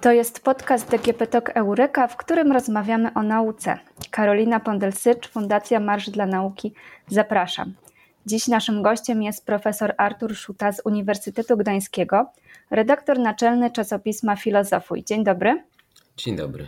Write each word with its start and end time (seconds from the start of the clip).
To 0.00 0.12
jest 0.12 0.40
podcast 0.40 0.90
DGP 0.90 1.26
Talk 1.26 1.50
Eureka, 1.50 2.06
w 2.06 2.16
którym 2.16 2.52
rozmawiamy 2.52 3.14
o 3.14 3.22
nauce. 3.22 3.78
Karolina 4.10 4.60
Pondelsycz, 4.60 5.28
Fundacja 5.28 5.80
Marsz 5.80 6.10
dla 6.10 6.26
Nauki. 6.26 6.74
Zapraszam. 7.08 7.74
Dziś 8.26 8.48
naszym 8.48 8.82
gościem 8.82 9.22
jest 9.22 9.46
profesor 9.46 9.94
Artur 9.98 10.36
Szuta 10.36 10.72
z 10.72 10.82
Uniwersytetu 10.84 11.56
Gdańskiego, 11.56 12.32
redaktor 12.70 13.18
naczelny 13.18 13.70
czasopisma 13.70 14.36
Filozofuj. 14.36 15.04
Dzień 15.04 15.24
dobry. 15.24 15.64
Dzień 16.16 16.36
dobry. 16.36 16.66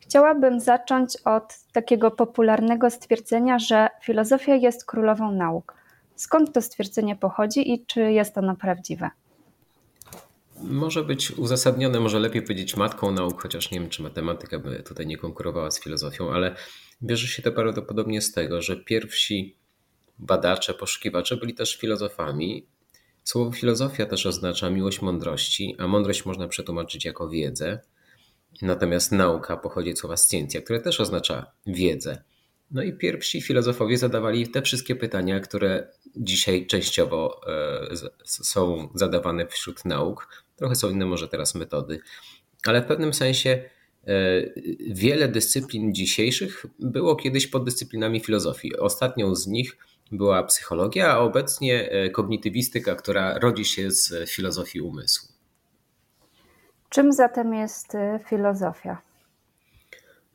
Chciałabym 0.00 0.60
zacząć 0.60 1.16
od 1.24 1.54
takiego 1.72 2.10
popularnego 2.10 2.90
stwierdzenia, 2.90 3.58
że 3.58 3.88
filozofia 4.02 4.54
jest 4.54 4.84
królową 4.84 5.32
nauk. 5.32 5.74
Skąd 6.16 6.52
to 6.52 6.62
stwierdzenie 6.62 7.16
pochodzi 7.16 7.72
i 7.72 7.86
czy 7.86 8.12
jest 8.12 8.38
ono 8.38 8.56
prawdziwe? 8.56 9.10
Może 10.62 11.04
być 11.04 11.30
uzasadnione, 11.30 12.00
może 12.00 12.18
lepiej 12.18 12.42
powiedzieć 12.42 12.76
matką 12.76 13.12
nauk, 13.12 13.42
chociaż 13.42 13.70
nie 13.70 13.80
wiem, 13.80 13.88
czy 13.88 14.02
matematyka 14.02 14.58
by 14.58 14.82
tutaj 14.82 15.06
nie 15.06 15.16
konkurowała 15.16 15.70
z 15.70 15.80
filozofią, 15.80 16.32
ale 16.32 16.56
bierze 17.02 17.26
się 17.26 17.42
to 17.42 17.52
prawdopodobnie 17.52 18.20
z 18.22 18.32
tego, 18.32 18.62
że 18.62 18.76
pierwsi 18.76 19.56
badacze, 20.18 20.74
poszukiwacze 20.74 21.36
byli 21.36 21.54
też 21.54 21.76
filozofami. 21.76 22.66
Słowo 23.24 23.52
filozofia 23.52 24.06
też 24.06 24.26
oznacza 24.26 24.70
miłość 24.70 25.02
mądrości, 25.02 25.76
a 25.78 25.86
mądrość 25.86 26.26
można 26.26 26.48
przetłumaczyć 26.48 27.04
jako 27.04 27.28
wiedzę. 27.28 27.80
Natomiast 28.62 29.12
nauka 29.12 29.56
pochodzi 29.56 29.90
od 29.90 29.98
słowa 29.98 30.16
scientia, 30.16 30.60
które 30.60 30.80
też 30.80 31.00
oznacza 31.00 31.46
wiedzę. 31.66 32.22
No 32.70 32.82
i 32.82 32.92
pierwsi 32.92 33.42
filozofowie 33.42 33.98
zadawali 33.98 34.48
te 34.48 34.62
wszystkie 34.62 34.96
pytania, 34.96 35.40
które 35.40 35.88
dzisiaj 36.16 36.66
częściowo 36.66 37.40
e, 37.46 38.10
są 38.24 38.88
zadawane 38.94 39.46
wśród 39.46 39.84
nauk. 39.84 40.44
Trochę 40.60 40.74
są 40.74 40.90
inne 40.90 41.06
może 41.06 41.28
teraz 41.28 41.54
metody, 41.54 42.00
ale 42.66 42.82
w 42.82 42.86
pewnym 42.86 43.14
sensie 43.14 43.50
e, 43.50 44.12
wiele 44.90 45.28
dyscyplin 45.28 45.94
dzisiejszych 45.94 46.66
było 46.78 47.16
kiedyś 47.16 47.46
poddyscyplinami 47.46 48.20
filozofii. 48.20 48.76
Ostatnią 48.76 49.34
z 49.34 49.46
nich 49.46 49.76
była 50.12 50.42
psychologia, 50.42 51.12
a 51.12 51.18
obecnie 51.18 51.90
e, 51.90 52.10
kognitywistyka, 52.10 52.94
która 52.94 53.38
rodzi 53.38 53.64
się 53.64 53.90
z 53.90 54.30
filozofii 54.30 54.80
umysłu. 54.80 55.28
Czym 56.88 57.12
zatem 57.12 57.54
jest 57.54 57.92
filozofia? 58.28 59.02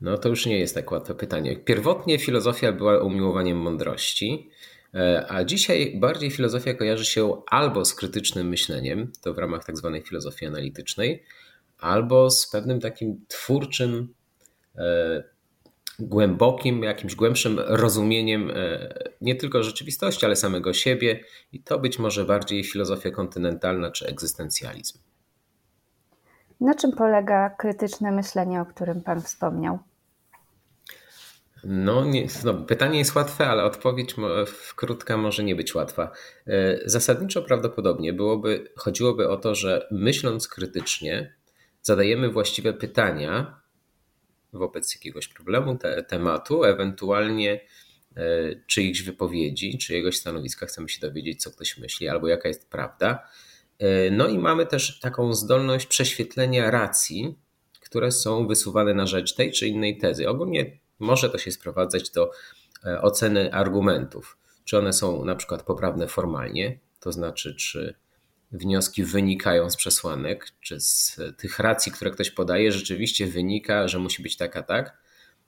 No 0.01 0.17
to 0.17 0.29
już 0.29 0.45
nie 0.45 0.59
jest 0.59 0.75
tak 0.75 0.91
łatwe 0.91 1.15
pytanie. 1.15 1.55
Pierwotnie 1.55 2.19
filozofia 2.19 2.71
była 2.71 3.03
umiłowaniem 3.03 3.57
mądrości, 3.57 4.49
e, 4.49 4.74
a 5.27 5.43
dzisiaj 5.43 5.97
bardziej 5.99 6.31
filozofia 6.31 6.73
kojarzy 6.73 7.05
się 7.05 7.41
albo 7.51 7.85
z 7.85 7.95
krytycznym 7.95 8.47
myśleniem, 8.47 9.11
to 9.21 9.33
w 9.33 9.37
ramach 9.37 9.65
tak 9.65 9.77
zwanej 9.77 10.01
filozofii 10.01 10.45
analitycznej, 10.45 11.23
albo 11.79 12.29
z 12.29 12.49
pewnym 12.49 12.79
takim 12.79 13.25
twórczym, 13.27 14.13
e, 14.77 15.23
głębokim, 15.99 16.83
jakimś 16.83 17.15
głębszym 17.15 17.59
rozumieniem 17.59 18.51
e, 18.55 18.93
nie 19.21 19.35
tylko 19.35 19.63
rzeczywistości, 19.63 20.25
ale 20.25 20.35
samego 20.35 20.73
siebie 20.73 21.19
i 21.51 21.63
to 21.63 21.79
być 21.79 21.99
może 21.99 22.25
bardziej 22.25 22.63
filozofia 22.63 23.11
kontynentalna 23.11 23.91
czy 23.91 24.07
egzystencjalizm. 24.07 24.99
Na 26.61 26.75
czym 26.75 26.91
polega 26.91 27.49
krytyczne 27.49 28.11
myślenie, 28.11 28.61
o 28.61 28.65
którym 28.65 29.01
Pan 29.01 29.21
wspomniał? 29.21 29.79
No, 31.67 32.05
nie, 32.05 32.27
no, 32.43 32.53
pytanie 32.53 32.99
jest 32.99 33.15
łatwe, 33.15 33.47
ale 33.47 33.63
odpowiedź 33.63 34.15
krótka 34.75 35.17
może 35.17 35.43
nie 35.43 35.55
być 35.55 35.75
łatwa. 35.75 36.11
E, 36.47 36.79
zasadniczo 36.85 37.41
prawdopodobnie 37.41 38.13
byłoby, 38.13 38.71
chodziłoby 38.75 39.29
o 39.29 39.37
to, 39.37 39.55
że 39.55 39.87
myśląc 39.91 40.47
krytycznie, 40.47 41.35
zadajemy 41.81 42.29
właściwe 42.29 42.73
pytania 42.73 43.61
wobec 44.53 44.95
jakiegoś 44.95 45.27
problemu, 45.27 45.77
te, 45.77 46.03
tematu, 46.03 46.63
ewentualnie 46.63 47.61
e, 48.15 48.21
czyichś 48.67 49.01
wypowiedzi, 49.01 49.77
czyjegoś 49.77 50.17
stanowiska, 50.17 50.65
chcemy 50.65 50.89
się 50.89 50.99
dowiedzieć, 50.99 51.43
co 51.43 51.51
ktoś 51.51 51.77
myśli, 51.77 52.07
albo 52.07 52.27
jaka 52.27 52.47
jest 52.47 52.69
prawda. 52.69 53.27
E, 53.79 54.11
no 54.11 54.27
i 54.27 54.39
mamy 54.39 54.65
też 54.65 54.99
taką 54.99 55.33
zdolność 55.33 55.85
prześwietlenia 55.85 56.71
racji, 56.71 57.35
które 57.79 58.11
są 58.11 58.47
wysuwane 58.47 58.93
na 58.93 59.07
rzecz 59.07 59.35
tej 59.35 59.51
czy 59.51 59.67
innej 59.67 59.97
tezy. 59.97 60.29
Ogólnie 60.29 60.84
może 60.99 61.29
to 61.29 61.37
się 61.37 61.51
sprowadzać 61.51 62.09
do 62.09 62.31
e, 62.85 63.01
oceny 63.01 63.53
argumentów. 63.53 64.37
Czy 64.65 64.77
one 64.77 64.93
są 64.93 65.25
na 65.25 65.35
przykład 65.35 65.63
poprawne 65.63 66.07
formalnie, 66.07 66.79
to 66.99 67.11
znaczy, 67.11 67.55
czy 67.55 67.95
wnioski 68.51 69.03
wynikają 69.03 69.69
z 69.69 69.75
przesłanek, 69.75 70.47
czy 70.61 70.79
z 70.79 71.19
tych 71.37 71.59
racji, 71.59 71.91
które 71.91 72.11
ktoś 72.11 72.31
podaje, 72.31 72.71
rzeczywiście 72.71 73.27
wynika, 73.27 73.87
że 73.87 73.99
musi 73.99 74.23
być 74.23 74.37
tak, 74.37 74.57
a 74.57 74.63
tak. 74.63 74.97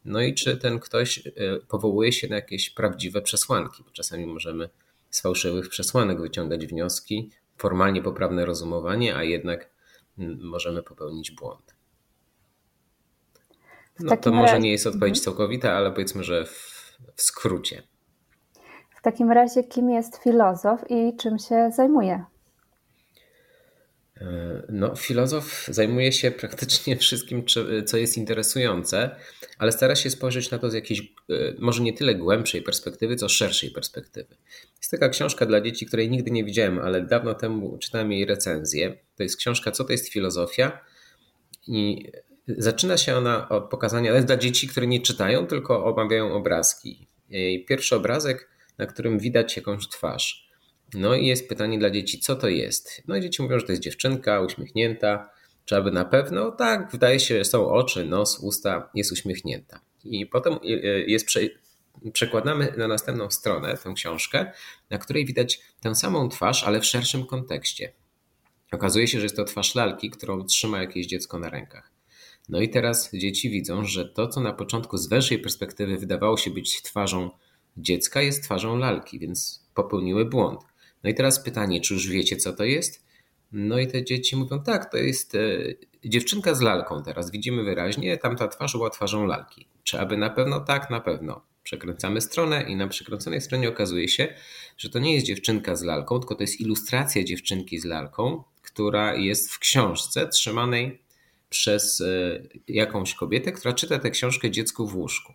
No 0.05 0.21
i 0.21 0.33
czy 0.33 0.57
ten 0.57 0.79
ktoś 0.79 1.27
e, 1.27 1.31
powołuje 1.67 2.11
się 2.11 2.27
na 2.27 2.35
jakieś 2.35 2.69
prawdziwe 2.69 3.21
przesłanki, 3.21 3.83
bo 3.83 3.91
czasami 3.91 4.25
możemy 4.25 4.69
z 5.09 5.21
fałszywych 5.21 5.69
przesłanek 5.69 6.21
wyciągać 6.21 6.67
wnioski, 6.67 7.29
formalnie 7.57 8.01
poprawne 8.01 8.45
rozumowanie, 8.45 9.15
a 9.15 9.23
jednak 9.23 9.69
możemy 10.39 10.83
popełnić 10.83 11.31
błąd. 11.31 11.76
No 13.99 14.17
to 14.17 14.31
może 14.31 14.53
razie... 14.53 14.59
nie 14.59 14.71
jest 14.71 14.87
odpowiedź 14.87 15.17
mhm. 15.17 15.23
całkowita, 15.23 15.73
ale 15.73 15.91
powiedzmy, 15.91 16.23
że 16.23 16.45
w, 16.45 16.97
w 17.15 17.21
skrócie. 17.21 17.83
W 18.95 19.01
takim 19.01 19.31
razie, 19.31 19.63
kim 19.63 19.89
jest 19.89 20.17
filozof 20.23 20.79
i 20.89 21.17
czym 21.17 21.39
się 21.39 21.69
zajmuje? 21.75 22.23
E, 24.21 24.63
no, 24.69 24.95
filozof 24.95 25.65
zajmuje 25.67 26.11
się 26.11 26.31
praktycznie 26.41 26.97
wszystkim, 26.97 27.43
co 27.85 27.97
jest 27.97 28.17
interesujące, 28.17 29.15
ale 29.57 29.71
stara 29.71 29.95
się 29.95 30.09
spojrzeć 30.09 30.51
na 30.51 30.57
to 30.57 30.69
z 30.69 30.73
jakiejś, 30.73 30.99
e, 30.99 31.05
może 31.59 31.83
nie 31.83 31.93
tyle 31.93 32.15
głębszej 32.15 32.61
perspektywy, 32.61 33.15
co 33.15 33.29
szerszej 33.29 33.71
perspektywy. 33.71 34.35
Jest 34.77 34.91
taka 34.91 35.09
książka 35.09 35.45
dla 35.45 35.61
dzieci, 35.61 35.85
której 35.85 36.09
nigdy 36.09 36.31
nie 36.31 36.43
widziałem, 36.43 36.79
ale 36.79 37.01
dawno 37.01 37.33
temu 37.33 37.77
czytałem 37.77 38.11
jej 38.11 38.25
recenzję. 38.25 38.97
To 39.15 39.23
jest 39.23 39.37
książka 39.37 39.71
Co 39.71 39.83
to 39.83 39.91
jest 39.91 40.09
filozofia? 40.09 40.79
I 41.67 42.11
zaczyna 42.47 42.97
się 42.97 43.15
ona 43.15 43.49
od 43.49 43.69
pokazania, 43.69 44.11
ale 44.11 44.23
dla 44.23 44.37
dzieci, 44.37 44.67
które 44.67 44.87
nie 44.87 45.01
czytają, 45.01 45.47
tylko 45.47 45.85
omawiają 45.85 46.33
obrazki. 46.33 47.07
Pierwszy 47.67 47.95
obrazek, 47.95 48.49
na 48.77 48.85
którym 48.85 49.19
widać 49.19 49.57
jakąś 49.57 49.87
twarz. 49.87 50.47
No 50.93 51.15
i 51.15 51.25
jest 51.25 51.49
pytanie 51.49 51.79
dla 51.79 51.89
dzieci, 51.89 52.19
co 52.19 52.35
to 52.35 52.47
jest? 52.47 53.01
No 53.07 53.15
i 53.15 53.21
dzieci 53.21 53.41
mówią, 53.41 53.59
że 53.59 53.65
to 53.65 53.71
jest 53.71 53.81
dziewczynka 53.81 54.41
uśmiechnięta. 54.41 55.29
Czy 55.65 55.75
aby 55.75 55.91
na 55.91 56.05
pewno? 56.05 56.51
Tak, 56.51 56.91
wydaje 56.91 57.19
się, 57.19 57.37
że 57.37 57.45
są 57.45 57.69
oczy, 57.69 58.05
nos, 58.05 58.39
usta, 58.39 58.89
jest 58.95 59.11
uśmiechnięta. 59.11 59.79
I 60.03 60.25
potem 60.25 60.53
e, 60.53 60.67
jest 60.99 61.25
prze... 61.25 61.39
przekładamy 62.13 62.73
na 62.77 62.87
następną 62.87 63.31
stronę 63.31 63.77
tę 63.77 63.93
książkę, 63.93 64.51
na 64.89 64.97
której 64.97 65.25
widać 65.25 65.59
tę 65.81 65.95
samą 65.95 66.29
twarz, 66.29 66.63
ale 66.63 66.79
w 66.79 66.85
szerszym 66.85 67.25
kontekście. 67.25 67.93
Okazuje 68.71 69.07
się, 69.07 69.17
że 69.17 69.25
jest 69.25 69.35
to 69.35 69.43
twarz 69.43 69.75
lalki, 69.75 70.09
którą 70.09 70.45
trzyma 70.45 70.81
jakieś 70.81 71.07
dziecko 71.07 71.39
na 71.39 71.49
rękach. 71.49 71.96
No 72.49 72.61
i 72.61 72.69
teraz 72.69 73.11
dzieci 73.13 73.49
widzą, 73.49 73.85
że 73.85 74.05
to, 74.05 74.27
co 74.27 74.41
na 74.41 74.53
początku 74.53 74.97
z 74.97 75.09
węższej 75.09 75.39
perspektywy 75.39 75.97
wydawało 75.97 76.37
się 76.37 76.51
być 76.51 76.81
twarzą 76.81 77.29
dziecka, 77.77 78.21
jest 78.21 78.43
twarzą 78.43 78.77
lalki, 78.77 79.19
więc 79.19 79.67
popełniły 79.73 80.25
błąd. 80.25 80.61
No 81.03 81.09
i 81.09 81.13
teraz 81.13 81.43
pytanie, 81.43 81.81
czy 81.81 81.93
już 81.93 82.07
wiecie, 82.07 82.37
co 82.37 82.53
to 82.53 82.63
jest? 82.63 83.07
No 83.51 83.79
i 83.79 83.87
te 83.87 84.03
dzieci 84.03 84.35
mówią, 84.35 84.59
tak, 84.63 84.91
to 84.91 84.97
jest 84.97 85.35
e, 85.35 85.39
dziewczynka 86.05 86.55
z 86.55 86.61
lalką 86.61 87.03
teraz, 87.03 87.31
widzimy 87.31 87.63
wyraźnie, 87.63 88.17
tamta 88.17 88.47
twarz 88.47 88.71
była 88.71 88.89
twarzą 88.89 89.25
lalki. 89.25 89.67
Czy 89.83 89.99
aby 89.99 90.17
na 90.17 90.29
pewno? 90.29 90.59
Tak, 90.59 90.89
na 90.89 90.99
pewno. 90.99 91.41
Przekręcamy 91.63 92.21
stronę 92.21 92.63
i 92.63 92.75
na 92.75 92.87
przekręconej 92.87 93.41
stronie 93.41 93.69
okazuje 93.69 94.07
się, 94.07 94.33
że 94.77 94.89
to 94.89 94.99
nie 94.99 95.13
jest 95.13 95.25
dziewczynka 95.25 95.75
z 95.75 95.83
lalką, 95.83 96.19
tylko 96.19 96.35
to 96.35 96.43
jest 96.43 96.61
ilustracja 96.61 97.23
dziewczynki 97.23 97.79
z 97.79 97.85
lalką, 97.85 98.43
która 98.61 99.15
jest 99.15 99.51
w 99.51 99.59
książce 99.59 100.27
trzymanej 100.27 101.01
przez 101.49 102.01
e, 102.01 102.41
jakąś 102.67 103.13
kobietę, 103.13 103.51
która 103.51 103.73
czyta 103.73 103.99
tę 103.99 104.11
książkę 104.11 104.51
dziecku 104.51 104.87
w 104.87 104.95
łóżku. 104.95 105.33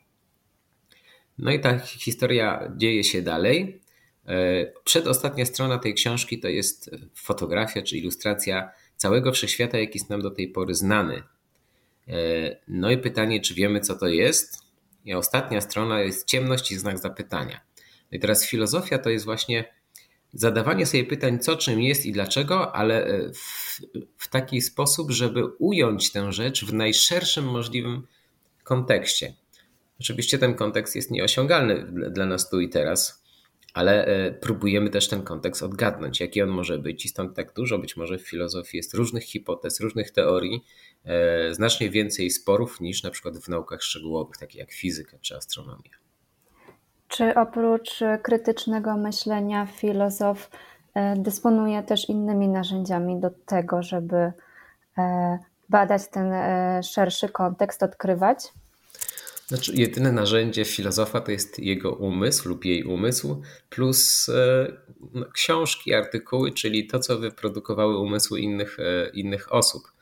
No 1.38 1.52
i 1.52 1.60
ta 1.60 1.78
historia 1.78 2.72
dzieje 2.76 3.04
się 3.04 3.22
dalej. 3.22 3.80
E, 4.26 4.66
przedostatnia 4.84 5.44
strona 5.44 5.78
tej 5.78 5.94
książki 5.94 6.40
to 6.40 6.48
jest 6.48 6.90
fotografia 7.14 7.82
czy 7.82 7.96
ilustracja 7.96 8.70
całego 8.96 9.32
wszechświata, 9.32 9.78
jaki 9.78 9.98
jest 9.98 10.10
nam 10.10 10.22
do 10.22 10.30
tej 10.30 10.48
pory 10.48 10.74
znany. 10.74 11.22
E, 12.08 12.12
no 12.68 12.90
i 12.90 12.98
pytanie, 12.98 13.40
czy 13.40 13.54
wiemy, 13.54 13.80
co 13.80 13.94
to 13.94 14.08
jest? 14.08 14.58
I 15.04 15.14
ostatnia 15.14 15.60
strona 15.60 16.00
jest 16.00 16.26
ciemność 16.26 16.72
i 16.72 16.78
znak 16.78 16.98
zapytania. 16.98 17.60
No 18.12 18.16
i 18.16 18.20
teraz 18.20 18.46
filozofia 18.46 18.98
to 18.98 19.10
jest 19.10 19.24
właśnie 19.24 19.74
zadawanie 20.32 20.86
sobie 20.86 21.04
pytań, 21.04 21.38
co 21.38 21.56
czym 21.56 21.80
jest 21.80 22.06
i 22.06 22.12
dlaczego, 22.12 22.74
ale 22.74 23.06
e, 23.06 23.32
w, 23.32 23.80
w 24.18 24.28
taki 24.28 24.60
sposób, 24.60 25.10
żeby 25.10 25.46
ująć 25.46 26.12
tę 26.12 26.32
rzecz 26.32 26.64
w 26.64 26.72
najszerszym 26.72 27.44
możliwym 27.44 28.06
kontekście. 28.64 29.34
Oczywiście 30.00 30.38
ten 30.38 30.54
kontekst 30.54 30.96
jest 30.96 31.10
nieosiągalny 31.10 31.86
dla 32.10 32.26
nas 32.26 32.50
tu 32.50 32.60
i 32.60 32.68
teraz, 32.68 33.22
ale 33.74 34.04
e, 34.04 34.32
próbujemy 34.32 34.90
też 34.90 35.08
ten 35.08 35.22
kontekst 35.22 35.62
odgadnąć, 35.62 36.20
jaki 36.20 36.42
on 36.42 36.48
może 36.48 36.78
być, 36.78 37.04
i 37.04 37.08
stąd 37.08 37.36
tak 37.36 37.52
dużo 37.54 37.78
być 37.78 37.96
może 37.96 38.18
w 38.18 38.28
filozofii 38.28 38.76
jest 38.76 38.94
różnych 38.94 39.24
hipotez, 39.24 39.80
różnych 39.80 40.10
teorii, 40.10 40.64
e, 41.04 41.54
znacznie 41.54 41.90
więcej 41.90 42.30
sporów 42.30 42.80
niż 42.80 43.02
na 43.02 43.10
przykład 43.10 43.38
w 43.38 43.48
naukach 43.48 43.82
szczegółowych, 43.82 44.36
takich 44.36 44.58
jak 44.58 44.72
fizyka 44.72 45.18
czy 45.20 45.36
astronomia. 45.36 46.01
Czy 47.12 47.34
oprócz 47.34 48.00
krytycznego 48.22 48.96
myślenia 48.96 49.66
filozof 49.66 50.50
e, 50.94 51.16
dysponuje 51.16 51.82
też 51.82 52.08
innymi 52.08 52.48
narzędziami 52.48 53.20
do 53.20 53.30
tego, 53.46 53.82
żeby 53.82 54.32
badać 55.68 56.08
ten 56.08 56.32
szerszy 56.82 57.28
kontekst, 57.28 57.82
odkrywać? 57.82 58.52
Znaczy, 59.46 59.72
jedyne 59.74 60.12
narzędzie 60.12 60.64
filozofa 60.64 61.20
to 61.20 61.32
jest 61.32 61.58
jego 61.58 61.92
umysł 61.92 62.48
lub 62.48 62.64
jej 62.64 62.84
umysł, 62.84 63.42
plus 63.70 64.28
e, 64.28 64.72
no, 65.14 65.26
książki, 65.32 65.94
artykuły, 65.94 66.52
czyli 66.52 66.86
to, 66.86 66.98
co 66.98 67.18
wyprodukowały 67.18 67.98
umysły 67.98 68.40
innych, 68.40 68.78
e, 68.80 69.08
innych 69.08 69.52
osób. 69.52 69.92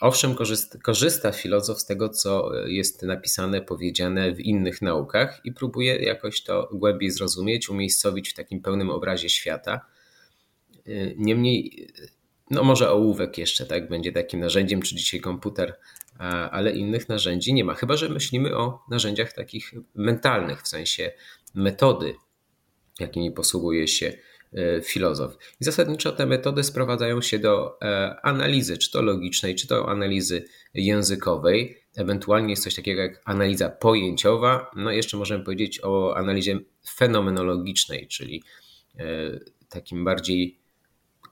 Owszem, 0.00 0.34
korzysta, 0.34 0.78
korzysta 0.78 1.32
filozof 1.32 1.80
z 1.80 1.86
tego, 1.86 2.08
co 2.08 2.50
jest 2.66 3.02
napisane, 3.02 3.62
powiedziane 3.62 4.32
w 4.32 4.40
innych 4.40 4.82
naukach 4.82 5.40
i 5.44 5.52
próbuje 5.52 5.96
jakoś 5.96 6.42
to 6.42 6.68
głębiej 6.72 7.10
zrozumieć, 7.10 7.68
umiejscowić 7.68 8.30
w 8.30 8.34
takim 8.34 8.62
pełnym 8.62 8.90
obrazie 8.90 9.28
świata. 9.28 9.80
E, 10.86 11.14
niemniej, 11.16 11.88
no 12.50 12.64
może 12.64 12.90
ołówek 12.90 13.38
jeszcze 13.38 13.66
tak 13.66 13.88
będzie 13.88 14.12
takim 14.12 14.40
narzędziem, 14.40 14.82
czy 14.82 14.96
dzisiaj 14.96 15.20
komputer 15.20 15.78
ale 16.50 16.72
innych 16.72 17.08
narzędzi 17.08 17.54
nie 17.54 17.64
ma. 17.64 17.74
Chyba, 17.74 17.96
że 17.96 18.08
myślimy 18.08 18.56
o 18.56 18.82
narzędziach 18.90 19.32
takich 19.32 19.74
mentalnych, 19.94 20.62
w 20.62 20.68
sensie 20.68 21.12
metody, 21.54 22.14
jakimi 23.00 23.30
posługuje 23.30 23.88
się 23.88 24.06
e, 24.06 24.18
filozof. 24.84 25.38
I 25.60 25.64
zasadniczo 25.64 26.12
te 26.12 26.26
metody 26.26 26.64
sprowadzają 26.64 27.22
się 27.22 27.38
do 27.38 27.80
e, 27.82 28.16
analizy, 28.22 28.78
czy 28.78 28.90
to 28.90 29.02
logicznej, 29.02 29.54
czy 29.54 29.66
to 29.66 29.88
analizy 29.88 30.44
językowej. 30.74 31.82
Ewentualnie 31.96 32.50
jest 32.50 32.64
coś 32.64 32.74
takiego 32.74 33.02
jak 33.02 33.22
analiza 33.24 33.68
pojęciowa. 33.68 34.70
No 34.76 34.90
jeszcze 34.90 35.16
możemy 35.16 35.44
powiedzieć 35.44 35.80
o 35.84 36.16
analizie 36.16 36.58
fenomenologicznej, 36.88 38.08
czyli 38.08 38.42
e, 38.98 39.04
takim 39.68 40.04
bardziej 40.04 40.58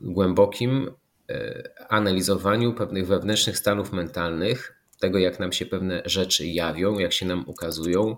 głębokim 0.00 0.90
E, 1.31 1.62
analizowaniu 1.88 2.75
pewnych 2.75 3.06
wewnętrznych 3.06 3.58
stanów 3.58 3.93
mentalnych, 3.93 4.81
tego 5.00 5.19
jak 5.19 5.40
nam 5.40 5.52
się 5.52 5.66
pewne 5.66 6.02
rzeczy 6.05 6.46
jawią, 6.46 6.99
jak 6.99 7.12
się 7.12 7.26
nam 7.26 7.44
ukazują. 7.46 8.16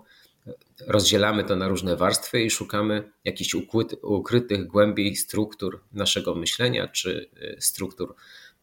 Rozdzielamy 0.87 1.43
to 1.43 1.55
na 1.55 1.67
różne 1.67 1.95
warstwy 1.95 2.41
i 2.41 2.49
szukamy 2.49 3.11
jakichś 3.25 3.55
ukrytych 4.01 4.67
głębiej 4.67 5.15
struktur 5.15 5.83
naszego 5.93 6.35
myślenia 6.35 6.87
czy 6.87 7.29
e, 7.41 7.61
struktur 7.61 8.15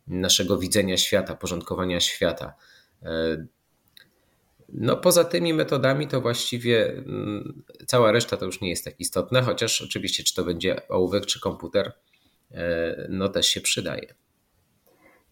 naszego 0.06 0.58
widzenia 0.58 0.96
świata, 0.96 1.34
porządkowania 1.34 2.00
świata. 2.00 2.54
E, 3.02 3.46
no, 4.68 4.96
poza 4.96 5.24
tymi 5.24 5.54
metodami 5.54 6.08
to 6.08 6.20
właściwie 6.20 6.88
mm, 6.92 7.62
cała 7.86 8.12
reszta 8.12 8.36
to 8.36 8.46
już 8.46 8.60
nie 8.60 8.70
jest 8.70 8.84
tak 8.84 9.00
istotna, 9.00 9.42
chociaż 9.42 9.82
oczywiście, 9.82 10.24
czy 10.24 10.34
to 10.34 10.44
będzie 10.44 10.88
ołówek, 10.88 11.26
czy 11.26 11.40
komputer, 11.40 11.92
no 13.08 13.28
też 13.28 13.46
się 13.46 13.60
przydaje. 13.60 14.14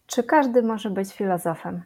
Czy 0.07 0.23
każdy 0.23 0.63
może 0.63 0.89
być 0.89 1.13
filozofem? 1.13 1.83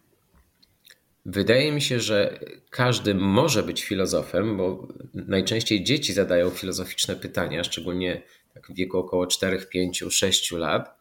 Wydaje 1.29 1.71
mi 1.71 1.81
się, 1.81 1.99
że 1.99 2.39
każdy 2.69 3.15
może 3.15 3.63
być 3.63 3.83
filozofem, 3.83 4.57
bo 4.57 4.87
najczęściej 5.13 5.83
dzieci 5.83 6.13
zadają 6.13 6.49
filozoficzne 6.49 7.15
pytania, 7.15 7.63
szczególnie 7.63 8.23
tak 8.53 8.67
w 8.67 8.75
wieku 8.75 8.97
około 8.97 9.27
4, 9.27 9.65
5, 9.65 10.03
6 10.09 10.51
lat. 10.51 10.97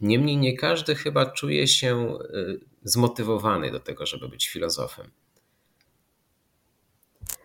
Niemniej 0.00 0.36
nie 0.36 0.56
każdy 0.56 0.94
chyba 0.94 1.26
czuje 1.26 1.68
się 1.68 2.18
y, 2.34 2.60
zmotywowany 2.82 3.70
do 3.70 3.80
tego, 3.80 4.06
żeby 4.06 4.28
być 4.28 4.48
filozofem. 4.48 5.10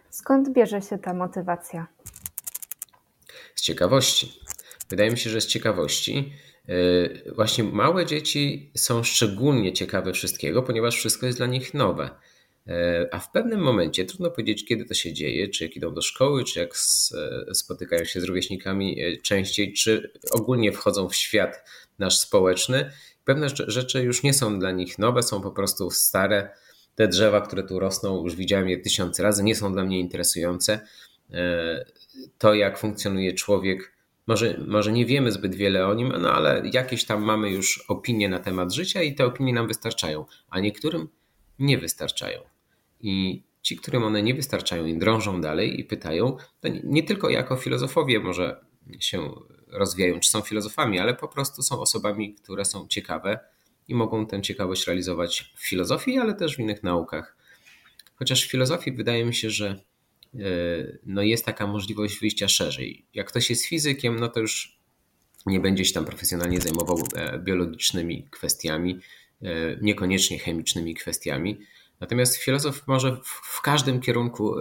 Skąd 0.09 0.53
bierze 0.53 0.81
się 0.81 0.97
ta 0.97 1.13
motywacja? 1.13 1.87
Z 3.55 3.61
ciekawości. 3.61 4.39
Wydaje 4.89 5.11
mi 5.11 5.17
się, 5.17 5.29
że 5.29 5.41
z 5.41 5.47
ciekawości 5.47 6.33
właśnie 7.35 7.63
małe 7.63 8.05
dzieci 8.05 8.71
są 8.77 9.03
szczególnie 9.03 9.73
ciekawe 9.73 10.13
wszystkiego, 10.13 10.63
ponieważ 10.63 10.95
wszystko 10.95 11.25
jest 11.25 11.37
dla 11.37 11.47
nich 11.47 11.73
nowe. 11.73 12.09
E, 12.69 13.07
a 13.11 13.19
w 13.19 13.31
pewnym 13.31 13.59
momencie, 13.59 14.05
trudno 14.05 14.31
powiedzieć, 14.31 14.65
kiedy 14.65 14.85
to 14.85 14.93
się 14.93 15.13
dzieje, 15.13 15.47
czy 15.47 15.63
jak 15.63 15.75
idą 15.75 15.93
do 15.93 16.01
szkoły, 16.01 16.43
czy 16.43 16.59
jak 16.59 16.73
e, 17.49 17.55
spotykają 17.55 18.05
się 18.05 18.21
z 18.21 18.23
rówieśnikami 18.23 18.97
częściej, 19.23 19.73
czy 19.73 20.11
ogólnie 20.31 20.71
wchodzą 20.71 21.09
w 21.09 21.15
świat 21.15 21.69
nasz 21.99 22.17
społeczny, 22.17 22.91
pewne 23.25 23.49
rzeczy 23.49 24.03
już 24.03 24.23
nie 24.23 24.33
są 24.33 24.59
dla 24.59 24.71
nich 24.71 24.99
nowe, 24.99 25.23
są 25.23 25.41
po 25.41 25.51
prostu 25.51 25.91
stare. 25.91 26.49
Te 26.95 27.07
drzewa, 27.07 27.41
które 27.41 27.63
tu 27.63 27.79
rosną, 27.79 28.23
już 28.23 28.35
widziałem 28.35 28.69
je 28.69 28.77
tysiące 28.77 29.23
razy, 29.23 29.43
nie 29.43 29.55
są 29.55 29.73
dla 29.73 29.83
mnie 29.83 29.99
interesujące. 29.99 30.79
To, 32.37 32.53
jak 32.53 32.77
funkcjonuje 32.77 33.33
człowiek, 33.33 33.91
może, 34.29 34.57
może 34.67 34.91
nie 34.91 35.05
wiemy 35.05 35.31
zbyt 35.31 35.55
wiele 35.55 35.87
o 35.87 35.93
nim, 35.93 36.13
no 36.21 36.33
ale 36.33 36.61
jakieś 36.73 37.05
tam 37.05 37.23
mamy 37.23 37.51
już 37.51 37.85
opinie 37.87 38.29
na 38.29 38.39
temat 38.39 38.73
życia 38.73 39.01
i 39.01 39.15
te 39.15 39.25
opinie 39.25 39.53
nam 39.53 39.67
wystarczają, 39.67 40.25
a 40.49 40.59
niektórym 40.59 41.09
nie 41.59 41.77
wystarczają. 41.77 42.41
I 43.01 43.43
ci, 43.61 43.77
którym 43.77 44.03
one 44.03 44.23
nie 44.23 44.33
wystarczają 44.33 44.85
i 44.85 44.97
drążą 44.97 45.41
dalej 45.41 45.79
i 45.79 45.83
pytają, 45.83 46.37
to 46.61 46.67
nie, 46.67 46.81
nie 46.83 47.03
tylko 47.03 47.29
jako 47.29 47.55
filozofowie 47.55 48.19
może 48.19 48.65
się 48.99 49.31
rozwijają, 49.67 50.19
czy 50.19 50.29
są 50.29 50.41
filozofami, 50.41 50.99
ale 50.99 51.13
po 51.13 51.27
prostu 51.27 51.61
są 51.61 51.79
osobami, 51.79 52.35
które 52.35 52.65
są 52.65 52.87
ciekawe 52.87 53.39
i 53.87 53.95
mogą 53.95 54.25
tę 54.25 54.41
ciekawość 54.41 54.87
realizować 54.87 55.53
w 55.55 55.69
filozofii, 55.69 56.17
ale 56.17 56.33
też 56.33 56.55
w 56.55 56.59
innych 56.59 56.83
naukach. 56.83 57.37
Chociaż 58.15 58.47
w 58.47 58.51
filozofii 58.51 58.91
wydaje 58.91 59.25
mi 59.25 59.35
się, 59.35 59.49
że 59.49 59.79
no 61.05 61.21
jest 61.21 61.45
taka 61.45 61.67
możliwość 61.67 62.19
wyjścia 62.19 62.47
szerzej. 62.47 63.05
Jak 63.13 63.27
ktoś 63.27 63.49
jest 63.49 63.65
fizykiem, 63.65 64.19
no 64.19 64.27
to 64.29 64.39
już 64.39 64.79
nie 65.45 65.59
będzie 65.59 65.85
się 65.85 65.93
tam 65.93 66.05
profesjonalnie 66.05 66.61
zajmował 66.61 66.97
e, 67.15 67.39
biologicznymi 67.39 68.27
kwestiami, 68.31 68.99
e, 69.41 69.77
niekoniecznie 69.81 70.39
chemicznymi 70.39 70.95
kwestiami. 70.95 71.59
Natomiast 71.99 72.35
filozof 72.35 72.87
może 72.87 73.17
w 73.43 73.61
każdym 73.61 73.99
kierunku 74.01 74.55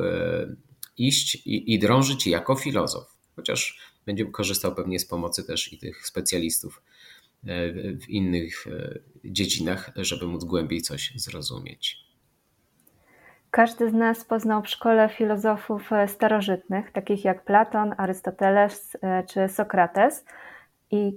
iść 0.97 1.35
i, 1.35 1.75
i 1.75 1.79
drążyć 1.79 2.27
jako 2.27 2.55
filozof, 2.55 3.17
chociaż 3.37 3.79
będzie 4.07 4.25
korzystał 4.27 4.75
pewnie 4.75 4.99
z 4.99 5.07
pomocy 5.07 5.45
też 5.45 5.73
i 5.73 5.79
tych 5.79 6.07
specjalistów 6.07 6.83
w 8.01 8.09
innych 8.09 8.67
dziedzinach, 9.25 9.91
żeby 9.97 10.27
móc 10.27 10.45
głębiej 10.45 10.83
coś 10.83 11.13
zrozumieć. 11.17 12.08
Każdy 13.51 13.91
z 13.91 13.93
nas 13.93 14.25
poznał 14.25 14.63
w 14.63 14.69
szkole 14.69 15.09
filozofów 15.09 15.93
e, 15.93 16.09
starożytnych, 16.09 16.93
takich 16.93 17.25
jak 17.25 17.45
Platon, 17.45 17.95
Arystoteles 17.97 18.97
e, 19.03 19.23
czy 19.27 19.49
Sokrates. 19.49 20.25
I 20.91 21.13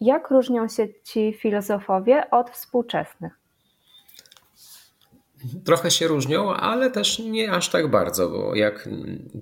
jak 0.00 0.30
różnią 0.30 0.68
się 0.68 0.88
ci 1.04 1.32
filozofowie 1.32 2.30
od 2.30 2.50
współczesnych? 2.50 3.32
Trochę 5.64 5.90
się 5.90 6.08
różnią, 6.08 6.54
ale 6.54 6.90
też 6.90 7.18
nie 7.18 7.52
aż 7.52 7.68
tak 7.68 7.90
bardzo, 7.90 8.28
bo 8.28 8.54
jak 8.54 8.88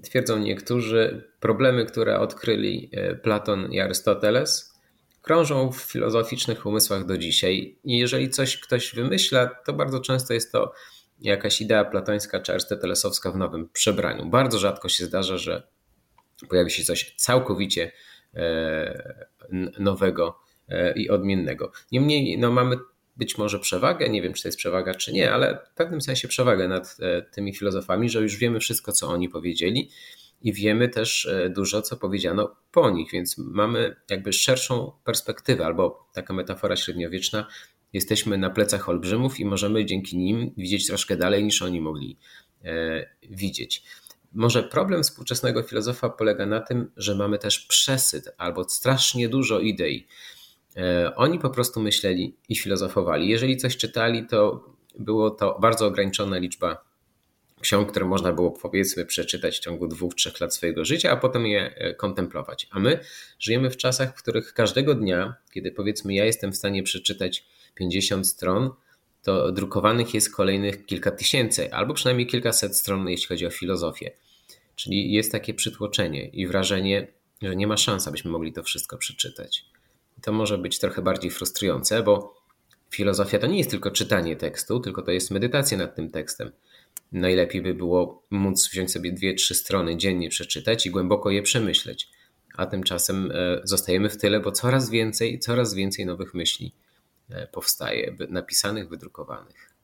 twierdzą 0.03 0.39
niektórzy, 0.39 1.31
problemy, 1.41 1.87
które 1.87 2.21
odkryli 2.21 2.91
e, 2.93 3.15
Platon 3.15 3.73
i 3.73 3.81
Arystoteles, 3.81 4.79
krążą 5.23 5.73
w 5.73 5.77
filozoficznych 5.77 6.67
umysłach 6.67 7.07
do 7.07 7.19
dzisiaj. 7.19 7.79
I 7.85 7.99
jeżeli 7.99 8.31
coś 8.31 8.61
ktoś 8.61 8.95
wymyśla, 8.95 9.47
to 9.47 9.73
bardzo 9.73 10.01
często 10.01 10.35
jest 10.35 10.53
to 10.53 10.73
jakaś 11.21 11.61
idea 11.61 11.85
platońska 11.85 12.41
czy 12.41 12.53
arystotelesowska 12.53 13.33
w 13.33 13.37
nowym 13.37 13.69
przebraniu. 13.73 14.27
Bardzo 14.27 14.59
rzadko 14.59 14.89
się 14.89 15.05
zdarza, 15.05 15.37
że 15.37 15.63
pojawi 16.49 16.71
się 16.71 16.85
coś 16.85 17.15
całkowicie 17.17 17.93
e, 18.35 19.27
nowego 19.79 20.39
e, 20.69 20.93
i 20.93 21.11
odmiennego. 21.11 21.73
Niemniej 21.93 22.39
no, 22.39 22.53
mamy 22.53 22.77
być 23.17 23.39
może 23.39 23.59
przewagę, 23.59 24.09
nie 24.09 24.23
wiem 24.23 24.33
czy 24.33 24.43
to 24.43 24.49
jest 24.49 24.59
przewaga 24.59 24.95
czy 24.95 25.13
nie, 25.13 25.33
ale 25.33 25.59
w 25.73 25.75
pewnym 25.77 26.01
sensie 26.01 26.29
przewagę 26.29 26.69
nad 26.69 26.97
e, 27.01 27.23
tymi 27.23 27.55
filozofami, 27.55 28.11
że 28.11 28.23
już 28.23 28.37
wiemy 28.37 28.61
wszystko, 28.61 28.93
co 28.93 29.09
oni 29.09 29.29
powiedzieli 29.29 29.91
i 30.43 30.53
wiemy 30.53 30.89
też 30.89 31.31
dużo, 31.51 31.83
co 31.83 31.97
powiedziano 31.97 32.57
po 32.73 32.91
nich, 32.91 33.11
więc 33.13 33.39
mamy 33.39 33.97
jakby 34.11 34.33
szerszą 34.33 34.93
perspektywę, 35.05 35.67
albo 35.67 36.09
taka 36.15 36.35
metafora 36.35 36.77
średniowieczna, 36.77 37.47
jesteśmy 37.93 38.39
na 38.39 38.51
plecach 38.51 38.89
olbrzymów 38.89 39.41
i 39.41 39.45
możemy 39.45 39.85
dzięki 39.85 40.19
nim 40.19 40.51
widzieć 40.57 40.87
troszkę 40.87 41.17
dalej 41.17 41.45
niż 41.45 41.63
oni 41.63 41.81
mogli 41.81 42.19
e, 42.65 43.07
widzieć. 43.31 43.83
Może 44.33 44.63
problem 44.63 45.03
współczesnego 45.03 45.63
filozofa 45.63 46.09
polega 46.09 46.47
na 46.47 46.61
tym, 46.61 46.91
że 46.97 47.15
mamy 47.15 47.39
też 47.39 47.59
przesyt 47.59 48.29
albo 48.39 48.69
strasznie 48.69 49.29
dużo 49.29 49.61
idei. 49.61 50.07
E, 50.77 51.17
oni 51.17 51.39
po 51.39 51.51
prostu 51.51 51.81
myśleli 51.81 52.37
i 52.49 52.57
filozofowali. 52.57 53.29
Jeżeli 53.29 53.57
coś 53.57 53.77
czytali, 53.77 54.27
to 54.27 54.65
było 54.99 55.31
to 55.31 55.59
bardzo 55.61 55.87
ograniczona 55.87 56.39
liczba 56.39 56.89
ksiąg, 57.61 57.91
które 57.91 58.07
można 58.07 58.33
było 58.33 58.51
powiedzmy 58.51 59.05
przeczytać 59.07 59.59
w 59.59 59.61
ciągu 59.61 59.89
dwóch, 59.89 60.15
trzech 60.15 60.41
lat 60.41 60.55
swojego 60.55 60.85
życia, 60.85 61.11
a 61.11 61.17
potem 61.17 61.47
je 61.47 61.75
e, 61.77 61.95
kontemplować. 61.95 62.67
A 62.71 62.79
my 62.79 63.01
żyjemy 63.39 63.71
w 63.71 63.77
czasach, 63.77 64.19
w 64.19 64.23
których 64.23 64.53
każdego 64.53 64.95
dnia, 64.95 65.35
kiedy 65.53 65.73
powiedzmy 65.73 66.15
ja 66.15 66.25
jestem 66.25 66.53
w 66.53 66.57
stanie 66.57 66.83
przeczytać 66.83 67.47
50 67.79 68.29
stron, 68.29 68.71
to 69.23 69.53
drukowanych 69.53 70.15
jest 70.15 70.35
kolejnych 70.35 70.87
kilka 70.87 71.11
tysięcy, 71.11 71.73
albo 71.75 71.95
przynajmniej 71.95 72.27
kilkaset 72.27 72.77
stron, 72.77 73.09
jeśli 73.09 73.27
chodzi 73.27 73.47
o 73.47 73.51
filozofię. 73.51 74.11
Czyli 74.77 75.13
jest 75.13 75.33
takie 75.33 75.55
przytłoczenie 75.55 76.29
i 76.29 76.47
wrażenie, 76.47 77.07
że 77.43 77.57
nie 77.57 77.67
ma 77.67 77.77
szans, 77.77 78.09
abyśmy 78.09 78.31
mogli 78.31 78.53
to 78.53 78.63
wszystko 78.63 78.99
przeczytać. 78.99 79.65
To 80.23 80.33
może 80.33 80.59
być 80.59 80.79
trochę 80.79 81.03
bardziej 81.03 81.31
frustrujące, 81.31 82.03
bo 82.03 82.43
filozofia 82.91 83.39
to 83.39 83.47
nie 83.47 83.59
jest 83.59 83.71
tylko 83.71 83.91
czytanie 83.91 84.37
tekstu, 84.37 84.81
tylko 84.81 85.03
to 85.03 85.11
jest 85.11 85.31
medytacja 85.31 85.79
nad 85.79 85.97
tym 85.97 86.11
tekstem. 86.11 86.53
Najlepiej 87.13 87.63
by 87.63 87.75
było 87.75 88.23
móc 88.31 88.69
wziąć 88.71 88.93
sobie 88.93 89.13
dwie, 89.13 89.35
trzy 89.35 89.55
strony 89.55 89.97
dziennie 89.97 90.29
przeczytać 90.29 90.87
i 90.87 90.91
głęboko 90.91 91.31
je 91.31 91.43
przemyśleć. 91.43 92.09
A 92.57 92.67
tymczasem 92.67 93.33
e, 93.35 93.61
zostajemy 93.65 94.11
w 94.11 94.17
tyle, 94.17 94.41
bo 94.41 94.53
coraz 94.53 94.91
więcej, 94.91 95.39
coraz 95.39 95.75
więcej 95.75 96.07
nowych 96.07 96.35
myśli 96.35 96.73
powstaje, 97.53 98.17
napisanych, 98.29 98.89
wydrukowanych. 98.89 99.75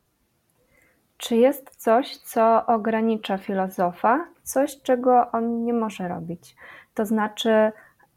Czy 1.17 1.37
jest 1.37 1.77
coś, 1.77 2.17
co 2.17 2.67
ogranicza 2.67 3.39
filozofa, 3.39 4.29
coś, 4.43 4.83
czego 4.83 5.31
on 5.33 5.65
nie 5.65 5.73
może 5.73 6.09
robić? 6.09 6.57
To 6.95 7.07
znaczy, 7.07 7.73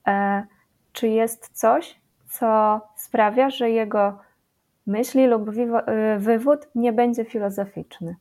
e, 0.08 0.46
czy 0.94 1.08
jest 1.08 1.50
coś, 1.54 2.00
co 2.30 2.82
sprawia, 2.96 3.50
że 3.50 3.70
jego 3.70 4.20
myśli 4.88 5.28
lub 5.28 5.50
wywód 6.18 6.68
nie 6.76 6.94
będzie 6.94 7.26
filozoficzny? 7.26 8.16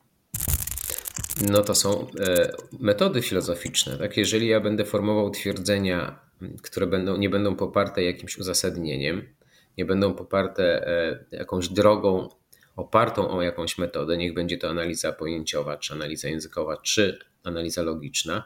No 1.51 1.61
to 1.61 1.75
są 1.75 1.89
e, 2.19 2.51
metody 2.79 3.21
filozoficzne. 3.21 3.97
Tak? 3.97 4.17
Jeżeli 4.17 4.47
ja 4.47 4.59
będę 4.59 4.85
formował 4.85 5.29
twierdzenia, 5.29 6.19
które 6.63 6.87
będą, 6.87 7.17
nie 7.17 7.29
będą 7.29 7.55
poparte 7.55 8.03
jakimś 8.03 8.37
uzasadnieniem, 8.37 9.36
nie 9.77 9.85
będą 9.85 10.13
poparte 10.13 10.87
e, 10.87 11.25
jakąś 11.31 11.69
drogą 11.69 12.29
opartą 12.75 13.29
o 13.29 13.41
jakąś 13.41 13.77
metodę, 13.77 14.17
niech 14.17 14.33
będzie 14.33 14.57
to 14.57 14.69
analiza 14.69 15.11
pojęciowa, 15.11 15.77
czy 15.77 15.93
analiza 15.93 16.27
językowa, 16.27 16.77
czy 16.77 17.19
analiza 17.43 17.81
logiczna, 17.81 18.43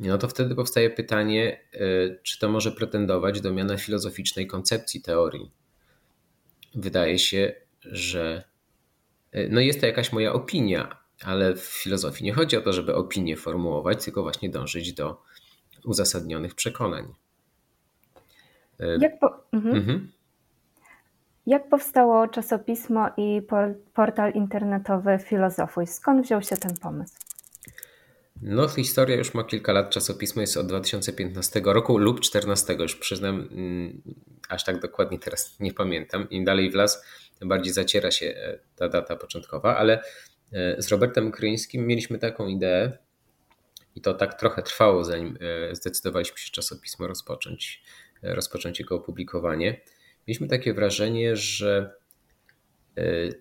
no 0.00 0.18
to 0.18 0.28
wtedy 0.28 0.54
powstaje 0.54 0.90
pytanie, 0.90 1.60
e, 1.72 1.78
czy 2.22 2.38
to 2.38 2.48
może 2.48 2.72
pretendować 2.72 3.40
do 3.40 3.52
miana 3.52 3.76
filozoficznej 3.76 4.46
koncepcji 4.46 5.02
teorii. 5.02 5.50
Wydaje 6.74 7.18
się, 7.18 7.54
że 7.84 8.44
no 9.50 9.60
jest 9.60 9.80
to 9.80 9.86
jakaś 9.86 10.12
moja 10.12 10.32
opinia, 10.32 10.96
ale 11.24 11.54
w 11.54 11.60
filozofii 11.60 12.24
nie 12.24 12.32
chodzi 12.32 12.56
o 12.56 12.60
to, 12.60 12.72
żeby 12.72 12.94
opinię 12.94 13.36
formułować, 13.36 14.04
tylko 14.04 14.22
właśnie 14.22 14.50
dążyć 14.50 14.92
do 14.92 15.22
uzasadnionych 15.84 16.54
przekonań. 16.54 17.14
E, 18.80 18.98
Jak, 19.00 19.18
po... 19.20 19.44
mhm. 19.52 19.76
Mhm. 19.76 20.12
Jak 21.46 21.68
powstało 21.68 22.28
czasopismo 22.28 23.08
i 23.16 23.42
portal 23.94 24.32
internetowy 24.32 25.18
Filozofuj? 25.18 25.86
Skąd 25.86 26.26
wziął 26.26 26.42
się 26.42 26.56
ten 26.56 26.76
pomysł? 26.76 27.14
No, 28.42 28.68
historia 28.68 29.16
już 29.16 29.34
ma 29.34 29.44
kilka 29.44 29.72
lat. 29.72 29.90
Czasopismo 29.90 30.40
jest 30.40 30.56
od 30.56 30.66
2015 30.66 31.60
roku 31.64 31.98
lub 31.98 32.16
2014, 32.16 32.82
już 32.82 32.96
przyznam, 32.96 33.48
mm, 33.52 34.02
aż 34.48 34.64
tak 34.64 34.80
dokładnie 34.80 35.18
teraz 35.18 35.60
nie 35.60 35.72
pamiętam. 35.72 36.30
Im 36.30 36.44
dalej 36.44 36.70
w 36.70 36.74
las, 36.74 37.04
tym 37.38 37.48
bardziej 37.48 37.72
zaciera 37.72 38.10
się 38.10 38.26
e, 38.26 38.58
ta 38.76 38.88
data 38.88 39.16
początkowa, 39.16 39.76
ale 39.76 40.02
E, 40.52 40.82
z 40.82 40.88
Robertem 40.88 41.32
Kryńskim 41.32 41.86
mieliśmy 41.86 42.18
taką 42.18 42.46
ideę 42.46 42.98
i 43.94 44.00
to 44.00 44.14
tak 44.14 44.34
trochę 44.34 44.62
trwało, 44.62 45.04
zanim 45.04 45.38
e, 45.40 45.76
zdecydowaliśmy 45.76 46.38
się 46.38 46.50
czasopismo 46.50 47.06
rozpocząć, 47.06 47.82
rozpocząć 48.22 48.78
jego 48.78 48.94
opublikowanie. 48.96 49.80
Mieliśmy 50.26 50.48
takie 50.48 50.74
wrażenie, 50.74 51.36
że 51.36 51.94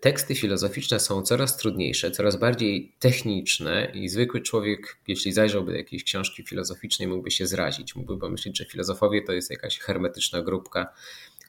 teksty 0.02 0.36
filozoficzne 0.36 1.00
są 1.00 1.22
coraz 1.22 1.58
trudniejsze, 1.58 2.12
coraz 2.12 2.36
bardziej 2.36 2.96
techniczne 3.00 3.92
i 3.94 4.10
zwykły 4.10 4.42
człowiek, 4.42 4.98
jeśli 5.08 5.32
zajrzałby 5.32 5.72
do 5.72 5.78
jakiejś 5.78 6.04
książki 6.04 6.44
filozoficznej, 6.44 7.08
mógłby 7.08 7.32
się 7.32 7.48
zrazić. 7.48 7.96
Mógłby 7.96 8.20
pomyśleć, 8.20 8.58
że 8.58 8.66
filozofowie 8.66 9.22
to 9.22 9.34
jest 9.34 9.52
jakaś 9.52 9.80
hermetyczna 9.80 10.42
grupka, 10.42 10.94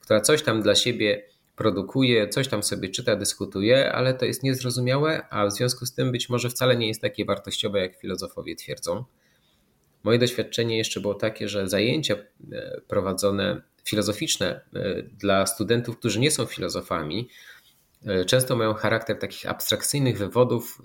która 0.01 0.21
coś 0.21 0.43
tam 0.43 0.61
dla 0.61 0.75
siebie 0.75 1.23
produkuje, 1.55 2.29
coś 2.29 2.47
tam 2.47 2.63
sobie 2.63 2.89
czyta, 2.89 3.15
dyskutuje, 3.15 3.91
ale 3.91 4.13
to 4.13 4.25
jest 4.25 4.43
niezrozumiałe, 4.43 5.27
a 5.29 5.45
w 5.45 5.51
związku 5.51 5.85
z 5.85 5.93
tym 5.93 6.11
być 6.11 6.29
może 6.29 6.49
wcale 6.49 6.75
nie 6.75 6.87
jest 6.87 7.01
takie 7.01 7.25
wartościowe, 7.25 7.79
jak 7.79 7.99
filozofowie 7.99 8.55
twierdzą. 8.55 9.03
Moje 10.03 10.19
doświadczenie 10.19 10.77
jeszcze 10.77 10.99
było 10.99 11.13
takie, 11.13 11.49
że 11.49 11.69
zajęcia 11.69 12.15
e, 12.51 12.81
prowadzone 12.87 13.61
filozoficzne 13.83 14.61
e, 14.73 15.03
dla 15.03 15.45
studentów, 15.45 15.97
którzy 15.97 16.19
nie 16.19 16.31
są 16.31 16.45
filozofami, 16.45 17.29
e, 18.05 18.25
często 18.25 18.55
mają 18.55 18.73
charakter 18.73 19.19
takich 19.19 19.49
abstrakcyjnych 19.49 20.17
wywodów, 20.17 20.81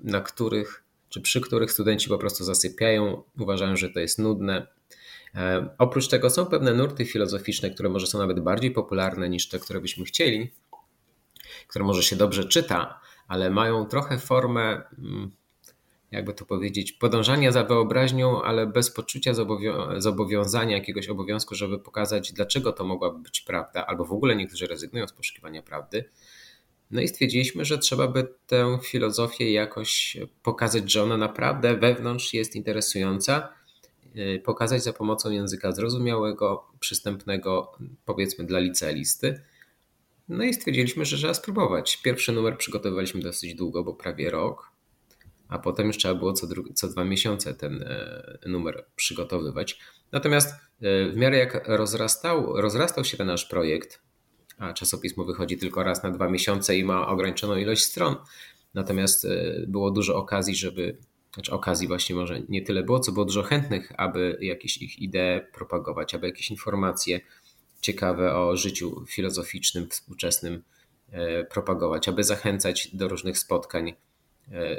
na 0.00 0.20
których 0.20 0.84
czy 1.08 1.20
przy 1.20 1.40
których 1.40 1.72
studenci 1.72 2.08
po 2.08 2.18
prostu 2.18 2.44
zasypiają, 2.44 3.22
uważają, 3.38 3.76
że 3.76 3.90
to 3.90 4.00
jest 4.00 4.18
nudne, 4.18 4.66
E, 5.34 5.68
oprócz 5.78 6.08
tego 6.08 6.30
są 6.30 6.46
pewne 6.46 6.74
nurty 6.74 7.04
filozoficzne, 7.04 7.70
które 7.70 7.88
może 7.88 8.06
są 8.06 8.18
nawet 8.18 8.40
bardziej 8.40 8.70
popularne 8.70 9.28
niż 9.28 9.48
te, 9.48 9.58
które 9.58 9.80
byśmy 9.80 10.04
chcieli, 10.04 10.52
które 11.66 11.84
może 11.84 12.02
się 12.02 12.16
dobrze 12.16 12.44
czyta, 12.44 13.00
ale 13.28 13.50
mają 13.50 13.86
trochę 13.86 14.18
formę, 14.18 14.82
mm, 14.98 15.30
jakby 16.10 16.34
to 16.34 16.44
powiedzieć, 16.44 16.92
podążania 16.92 17.52
za 17.52 17.64
wyobraźnią, 17.64 18.42
ale 18.42 18.66
bez 18.66 18.90
poczucia 18.90 19.32
zobowiązania, 19.98 20.76
jakiegoś 20.76 21.08
obowiązku, 21.08 21.54
żeby 21.54 21.78
pokazać, 21.78 22.32
dlaczego 22.32 22.72
to 22.72 22.84
mogłaby 22.84 23.18
być 23.18 23.40
prawda, 23.40 23.86
albo 23.86 24.04
w 24.04 24.12
ogóle 24.12 24.36
niektórzy 24.36 24.66
rezygnują 24.66 25.08
z 25.08 25.12
poszukiwania 25.12 25.62
prawdy. 25.62 26.04
No 26.90 27.00
i 27.00 27.08
stwierdziliśmy, 27.08 27.64
że 27.64 27.78
trzeba 27.78 28.08
by 28.08 28.28
tę 28.46 28.78
filozofię 28.82 29.52
jakoś 29.52 30.16
pokazać, 30.42 30.92
że 30.92 31.02
ona 31.02 31.16
naprawdę 31.16 31.76
wewnątrz 31.76 32.34
jest 32.34 32.56
interesująca 32.56 33.60
Y, 34.16 34.42
pokazać 34.44 34.82
za 34.82 34.92
pomocą 34.92 35.30
języka 35.30 35.72
zrozumiałego, 35.72 36.64
przystępnego, 36.80 37.72
powiedzmy 38.04 38.44
dla 38.44 38.58
licealisty. 38.58 39.40
No 40.28 40.44
i 40.44 40.54
stwierdziliśmy, 40.54 41.04
że 41.04 41.16
trzeba 41.16 41.34
spróbować. 41.34 41.96
Pierwszy 41.96 42.32
numer 42.32 42.58
przygotowywaliśmy 42.58 43.20
dosyć 43.20 43.54
długo, 43.54 43.84
bo 43.84 43.94
prawie 43.94 44.30
rok, 44.30 44.69
a 45.50 45.58
potem 45.58 45.86
już 45.86 45.96
trzeba 45.96 46.14
było 46.14 46.32
co, 46.32 46.46
co 46.74 46.88
dwa 46.88 47.04
miesiące 47.04 47.54
ten 47.54 47.82
e, 47.82 48.38
numer 48.46 48.86
przygotowywać. 48.96 49.78
Natomiast 50.12 50.54
e, 50.80 51.08
w 51.08 51.16
miarę 51.16 51.38
jak 51.38 51.68
rozrastał, 51.68 52.60
rozrastał 52.60 53.04
się 53.04 53.16
ten 53.16 53.26
nasz 53.26 53.44
projekt, 53.44 54.02
a 54.58 54.72
czasopismo 54.72 55.24
wychodzi 55.24 55.58
tylko 55.58 55.82
raz 55.82 56.02
na 56.02 56.10
dwa 56.10 56.28
miesiące 56.28 56.76
i 56.76 56.84
ma 56.84 57.08
ograniczoną 57.08 57.56
ilość 57.56 57.84
stron, 57.84 58.16
natomiast 58.74 59.24
e, 59.24 59.28
było 59.66 59.90
dużo 59.90 60.16
okazji, 60.16 60.56
żeby 60.56 60.96
znaczy 61.34 61.52
okazji 61.52 61.88
właśnie 61.88 62.16
może 62.16 62.40
nie 62.48 62.62
tyle 62.62 62.82
było, 62.82 63.00
co 63.00 63.12
było 63.12 63.24
dużo 63.24 63.42
chętnych, 63.42 63.92
aby 63.96 64.38
jakieś 64.40 64.82
ich 64.82 64.98
idee 64.98 65.40
propagować, 65.54 66.14
aby 66.14 66.26
jakieś 66.26 66.50
informacje 66.50 67.20
ciekawe 67.80 68.36
o 68.36 68.56
życiu 68.56 69.04
filozoficznym, 69.08 69.88
współczesnym 69.88 70.62
propagować, 71.50 72.08
aby 72.08 72.24
zachęcać 72.24 72.96
do 72.96 73.08
różnych 73.08 73.38
spotkań 73.38 73.94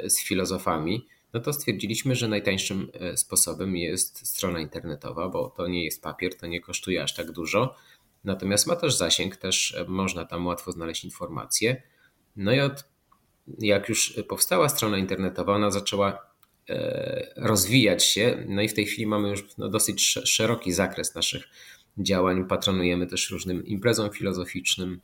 z 0.04 0.24
filozofami, 0.24 1.06
no 1.32 1.40
to 1.40 1.52
stwierdziliśmy, 1.52 2.14
że 2.14 2.28
najtańszym 2.28 2.90
e, 2.92 3.16
sposobem 3.16 3.76
jest 3.76 4.26
strona 4.26 4.60
internetowa, 4.60 5.28
bo 5.28 5.50
to 5.50 5.66
nie 5.66 5.84
jest 5.84 6.02
papier, 6.02 6.36
to 6.36 6.46
nie 6.46 6.60
kosztuje 6.60 7.02
aż 7.02 7.14
tak 7.14 7.32
dużo, 7.32 7.74
natomiast 8.24 8.66
ma 8.66 8.76
też 8.76 8.96
zasięg, 8.96 9.36
też 9.36 9.76
można 9.88 10.24
tam 10.24 10.46
łatwo 10.46 10.72
znaleźć 10.72 11.04
informacje. 11.04 11.82
No 12.36 12.52
i 12.52 12.60
od, 12.60 12.84
jak 13.58 13.88
już 13.88 14.20
powstała 14.28 14.68
strona 14.68 14.98
internetowa, 14.98 15.52
ona 15.52 15.70
zaczęła 15.70 16.32
E, 16.70 17.32
rozwijać 17.36 18.04
się. 18.04 18.44
No 18.48 18.62
i 18.62 18.68
w 18.68 18.74
tej 18.74 18.86
chwili 18.86 19.06
mamy 19.06 19.28
już 19.28 19.56
no, 19.58 19.68
dosyć 19.68 20.02
szeroki 20.24 20.72
zakres 20.72 21.14
naszych 21.14 21.48
działań. 21.98 22.48
Patronujemy 22.48 23.06
też 23.06 23.30
różnym 23.30 23.66
imprezom 23.66 24.10
filozoficznym. 24.10 25.00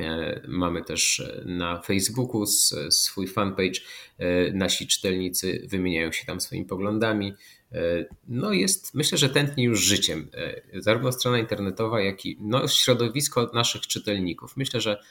E, 0.00 0.40
mamy 0.48 0.84
też 0.84 1.20
e, 1.20 1.42
na 1.46 1.82
Facebooku 1.82 2.46
swój 2.90 3.28
fanpage. 3.28 3.80
Nasi 4.52 4.86
czytelnicy 4.86 5.66
wymieniają 5.68 6.12
się 6.12 6.26
tam 6.26 6.40
swoimi 6.40 6.66
poglądami. 6.66 7.34
No 8.28 8.52
jest, 8.52 8.94
myślę, 8.94 9.18
że 9.18 9.28
tętni 9.28 9.64
już 9.64 9.80
życiem. 9.80 10.28
Zarówno 10.74 11.12
strona 11.12 11.38
internetowa, 11.38 12.00
jak 12.00 12.26
i 12.26 12.36
no, 12.40 12.68
środowisko 12.68 13.50
naszych 13.54 13.82
czytelników. 13.82 14.56
Myślę, 14.56 14.80
że 14.80 15.02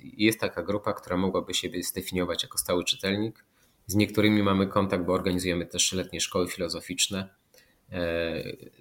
jest 0.00 0.40
taka 0.40 0.62
grupa, 0.62 0.92
która 0.92 1.16
mogłaby 1.16 1.54
siebie 1.54 1.82
zdefiniować 1.82 2.42
jako 2.42 2.58
stały 2.58 2.84
czytelnik 2.84 3.44
z 3.86 3.94
niektórymi 3.94 4.42
mamy 4.42 4.66
kontakt, 4.66 5.04
bo 5.04 5.12
organizujemy 5.12 5.66
też 5.66 5.92
letnie 5.92 6.20
szkoły 6.20 6.48
filozoficzne 6.48 7.18
e, 7.20 7.28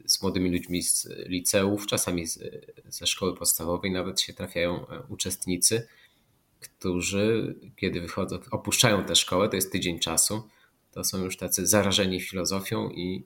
z 0.06 0.22
młodymi 0.22 0.52
ludźmi 0.52 0.82
z 0.84 1.08
liceów, 1.28 1.88
czasami 1.88 2.28
z, 2.28 2.40
ze 2.86 3.08
szkoły 3.08 3.36
podstawowej 3.36 3.92
nawet 3.92 4.22
się 4.22 4.34
trafiają 4.34 4.88
e, 4.88 5.02
uczestnicy, 5.10 5.88
którzy, 6.60 7.56
kiedy 7.76 8.02
wychodzą, 8.02 8.40
opuszczają 8.52 9.04
tę 9.04 9.16
szkołę, 9.16 9.50
to 9.50 9.56
jest 9.56 9.72
tydzień 9.72 10.00
czasu, 10.00 10.50
to 10.92 11.04
są 11.04 11.24
już 11.24 11.38
tacy 11.38 11.68
zarażeni 11.68 12.22
filozofią 12.22 12.90
i 12.90 13.26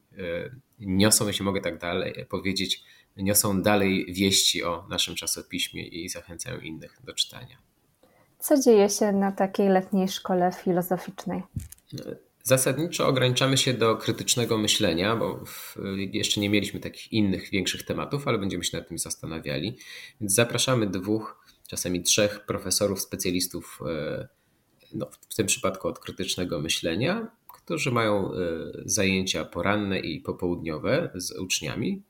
niosą, 0.80 1.28
jeśli 1.28 1.46
mogę 1.46 1.62
tak 1.62 1.78
dalej 1.78 2.26
powiedzieć, 2.30 2.84
niosą 3.18 3.62
dalej 3.62 4.14
wieści 4.14 4.64
o 4.64 4.86
naszym 4.90 5.16
czasopiśmie 5.16 5.88
i 5.88 6.10
zachęcają 6.10 6.60
innych 6.60 7.00
do 7.04 7.14
czytania. 7.14 7.58
Co 8.40 8.62
dzieje 8.62 8.90
się 8.90 9.12
na 9.12 9.32
takiej 9.32 9.70
letniej 9.70 10.08
szkole 10.08 10.52
filozoficznej? 10.64 11.44
Zasadniczo 12.50 13.08
ograniczamy 13.08 13.58
się 13.58 13.74
do 13.74 13.98
krytycznego 13.98 14.58
myślenia, 14.58 15.16
bo 15.16 15.44
jeszcze 15.96 16.42
nie 16.42 16.50
mieliśmy 16.50 16.80
takich 16.80 17.14
innych, 17.14 17.50
większych 17.50 17.84
tematów, 17.84 18.28
ale 18.28 18.38
będziemy 18.38 18.64
się 18.64 18.78
nad 18.78 18.88
tym 18.88 18.98
zastanawiali. 18.98 19.78
Więc 20.22 20.34
zapraszamy 20.34 20.88
dwóch, 20.88 21.46
czasami 21.68 22.04
trzech 22.04 22.46
profesorów, 22.46 23.02
specjalistów, 23.02 23.80
e, 23.88 24.28
no, 24.94 25.10
w 25.30 25.36
tym 25.36 25.48
przypadku 25.48 25.88
od 25.88 26.00
krytycznego 26.00 26.60
myślenia, 26.60 27.32
którzy 27.54 27.92
mają 27.92 28.34
e, 28.34 28.38
zajęcia 28.86 29.46
poranne 29.46 30.00
i 30.00 30.22
popołudniowe 30.22 31.12
z 31.16 31.32
uczniami. 31.32 32.02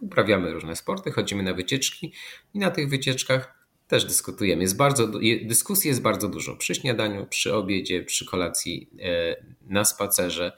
Uprawiamy 0.00 0.52
różne 0.52 0.76
sporty, 0.76 1.12
chodzimy 1.12 1.42
na 1.42 1.54
wycieczki 1.54 2.12
i 2.54 2.58
na 2.58 2.70
tych 2.70 2.88
wycieczkach 2.88 3.57
też 3.88 4.04
dyskutujemy. 4.04 4.62
Jest 4.62 4.76
bardzo, 4.76 5.08
dyskusji 5.42 5.88
jest 5.88 6.02
bardzo 6.02 6.28
dużo. 6.28 6.56
Przy 6.56 6.74
śniadaniu, 6.74 7.26
przy 7.26 7.54
obiedzie, 7.54 8.02
przy 8.02 8.26
kolacji, 8.26 8.90
e, 9.00 9.36
na 9.66 9.84
spacerze. 9.84 10.52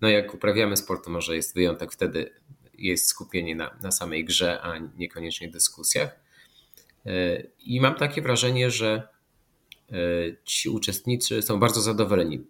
No 0.00 0.08
jak 0.08 0.34
uprawiamy 0.34 0.76
sport, 0.76 1.04
to 1.04 1.10
może 1.10 1.36
jest 1.36 1.54
wyjątek, 1.54 1.92
wtedy 1.92 2.30
jest 2.78 3.06
skupienie 3.06 3.56
na, 3.56 3.76
na 3.82 3.92
samej 3.92 4.24
grze, 4.24 4.60
a 4.62 4.78
niekoniecznie 4.78 5.48
dyskusjach. 5.48 6.20
E, 7.06 7.42
I 7.58 7.80
mam 7.80 7.94
takie 7.94 8.22
wrażenie, 8.22 8.70
że 8.70 9.08
e, 9.92 9.96
ci 10.44 10.68
uczestnicy 10.68 11.42
są 11.42 11.60
bardzo 11.60 11.80
zadowoleni. 11.80 12.44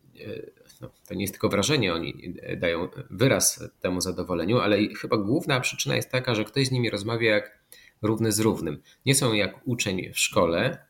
No, 0.81 0.91
to 1.09 1.15
nie 1.15 1.23
jest 1.23 1.35
tylko 1.35 1.49
wrażenie, 1.49 1.95
oni 1.95 2.35
dają 2.57 2.89
wyraz 3.11 3.65
temu 3.81 4.01
zadowoleniu, 4.01 4.59
ale 4.59 4.79
chyba 4.89 5.17
główna 5.17 5.61
przyczyna 5.61 5.97
jest 5.97 6.11
taka, 6.11 6.35
że 6.35 6.45
ktoś 6.45 6.67
z 6.67 6.71
nimi 6.71 6.91
rozmawia 6.91 7.31
jak 7.31 7.59
równy 8.05 8.33
z 8.33 8.41
równym. 8.41 8.83
Nie 9.07 9.15
są 9.15 9.33
jak 9.33 9.61
uczeń 9.65 10.13
w 10.13 10.19
szkole, 10.19 10.87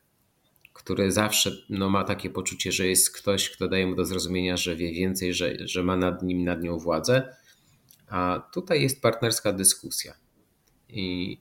który 0.73 1.11
zawsze 1.11 1.51
no, 1.69 1.89
ma 1.89 2.03
takie 2.03 2.29
poczucie, 2.29 2.71
że 2.71 2.87
jest 2.87 3.17
ktoś, 3.17 3.49
kto 3.49 3.67
daje 3.67 3.87
mu 3.87 3.95
do 3.95 4.05
zrozumienia, 4.05 4.57
że 4.57 4.75
wie 4.75 4.93
więcej, 4.93 5.33
że, 5.33 5.67
że 5.67 5.83
ma 5.83 5.97
nad 5.97 6.23
nim, 6.23 6.43
nad 6.43 6.63
nią 6.63 6.77
władzę. 6.77 7.35
A 8.07 8.49
tutaj 8.53 8.81
jest 8.81 9.01
partnerska 9.01 9.53
dyskusja. 9.53 10.13
I 10.89 11.37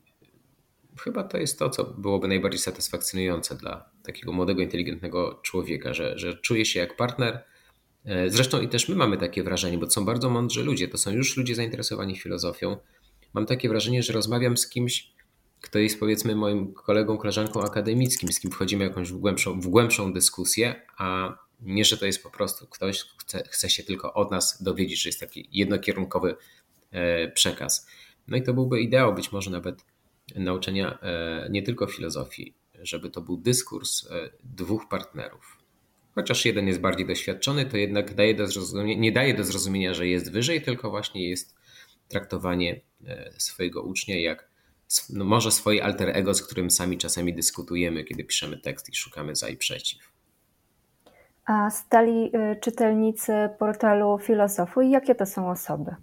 chyba 1.01 1.25
to 1.25 1.39
jest 1.39 1.59
to, 1.59 1.71
co 1.71 1.85
byłoby 1.85 2.29
najbardziej 2.29 2.61
satysfakcjonujące 2.61 3.55
dla 3.55 3.91
takiego 4.03 4.33
młodego, 4.33 4.63
inteligentnego 4.63 5.41
człowieka, 5.43 5.95
że, 5.95 6.19
że 6.19 6.37
czuje 6.37 6.65
się 6.65 6.81
jak 6.81 6.97
partner. 6.97 7.45
E, 8.05 8.31
zresztą 8.31 8.61
i 8.61 8.69
też 8.69 8.89
my 8.89 8.97
mamy 8.97 9.17
takie 9.17 9.43
wrażenie, 9.43 9.79
bo 9.79 9.87
to 9.87 9.93
są 9.93 10.05
bardzo 10.05 10.31
mądrzy 10.31 10.65
ludzie, 10.65 10.89
to 10.89 10.99
są 10.99 11.11
już 11.11 11.37
ludzie 11.37 11.55
zainteresowani 11.55 12.17
filozofią. 12.17 12.77
Mam 13.35 13.47
takie 13.47 13.69
wrażenie, 13.69 14.03
że 14.03 14.13
rozmawiam 14.13 14.57
z 14.57 14.69
kimś, 14.69 15.14
kto 15.65 15.79
jest 15.79 16.01
powiedzmy 16.01 16.37
moim 16.37 16.75
kolegą, 16.75 17.19
koleżanką 17.19 17.63
akademickim, 17.63 18.33
z 18.33 18.41
kim 18.41 18.51
wchodzimy 18.51 18.85
jakąś 18.85 19.13
w 19.13 19.19
głębszą, 19.19 19.61
w 19.61 19.67
głębszą 19.67 20.13
dyskusję, 20.13 20.83
a 20.99 21.39
nie, 21.61 21.85
że 21.85 21.97
to 21.97 22.07
jest 22.07 22.23
po 22.23 22.31
prostu 22.31 22.67
ktoś, 22.67 23.05
chce, 23.19 23.45
chce 23.49 23.71
się 23.71 23.83
tylko 23.83 24.15
od 24.15 24.31
nas 24.31 24.63
dowiedzieć, 24.63 25.03
że 25.03 25.09
jest 25.09 25.21
taki 25.21 25.49
jednokierunkowy 25.53 26.37
e, 26.91 27.29
przekaz. 27.29 27.87
No 28.29 28.37
i 28.37 28.43
to 28.43 28.55
byłby 28.55 28.81
ideał 28.81 29.15
być 29.15 29.33
może 29.33 29.51
nawet 29.51 29.85
nauczenia 30.35 30.99
e, 31.03 31.49
nie 31.51 31.63
tylko 31.63 31.87
filozofii, 31.87 32.55
żeby 32.83 33.11
to 33.11 33.21
był 33.21 33.37
dyskurs 33.37 34.07
e, 34.11 34.31
dwóch 34.43 34.89
partnerów. 34.89 35.59
Chociaż 36.15 36.45
jeden 36.45 36.67
jest 36.67 36.81
bardziej 36.81 37.07
doświadczony, 37.07 37.67
to 37.67 37.77
jednak 37.77 38.15
daje 38.15 38.35
do 38.35 38.47
nie 38.85 39.13
daje 39.13 39.35
do 39.35 39.45
zrozumienia, 39.45 39.95
że 39.95 40.07
jest 40.07 40.33
wyżej, 40.33 40.63
tylko 40.63 40.91
właśnie 40.91 41.29
jest 41.29 41.55
traktowanie 42.09 42.81
swojego 43.39 43.83
ucznia 43.83 44.21
jak 44.21 44.54
no 45.11 45.25
może 45.25 45.51
swoje 45.51 45.85
alter 45.85 46.17
ego, 46.17 46.35
z 46.35 46.43
którym 46.43 46.71
sami 46.71 46.99
czasami 46.99 47.35
dyskutujemy, 47.35 48.05
kiedy 48.05 48.25
piszemy 48.25 48.59
tekst 48.59 48.89
i 48.89 48.95
szukamy 48.95 49.37
za 49.37 49.49
i 49.49 49.57
przeciw. 49.57 50.15
A 51.47 51.71
stali 51.71 52.31
y, 52.37 52.61
czytelnicy 52.61 53.33
portalu 53.59 54.19
Filozofu 54.19 54.81
i 54.81 54.91
jakie 54.91 55.15
to 55.15 55.27
są 55.27 55.51
osoby? 55.51 55.95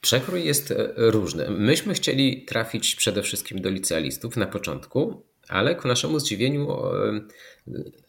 Przekrój 0.00 0.44
jest 0.44 0.70
e, 0.70 0.92
różny. 0.96 1.50
Myśmy 1.50 1.94
chcieli 1.94 2.44
trafić 2.44 2.96
przede 2.96 3.22
wszystkim 3.22 3.60
do 3.60 3.70
licealistów 3.70 4.36
na 4.36 4.46
początku, 4.46 5.22
ale 5.48 5.74
ku 5.74 5.88
naszemu 5.88 6.18
zdziwieniu 6.18 6.70
e, 6.70 7.20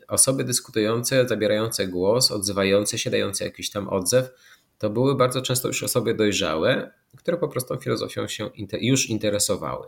osoby 0.07 0.43
dyskutujące, 0.43 1.27
zabierające 1.27 1.87
głos, 1.87 2.31
odzywające 2.31 2.97
się, 2.97 3.09
dające 3.09 3.45
jakiś 3.45 3.69
tam 3.69 3.89
odzew, 3.89 4.29
to 4.77 4.89
były 4.89 5.15
bardzo 5.15 5.41
często 5.41 5.67
już 5.67 5.83
osoby 5.83 6.13
dojrzałe, 6.13 6.91
które 7.17 7.37
po 7.37 7.47
prostu 7.47 7.77
filozofią 7.77 8.27
się 8.27 8.49
już 8.81 9.09
interesowały. 9.09 9.87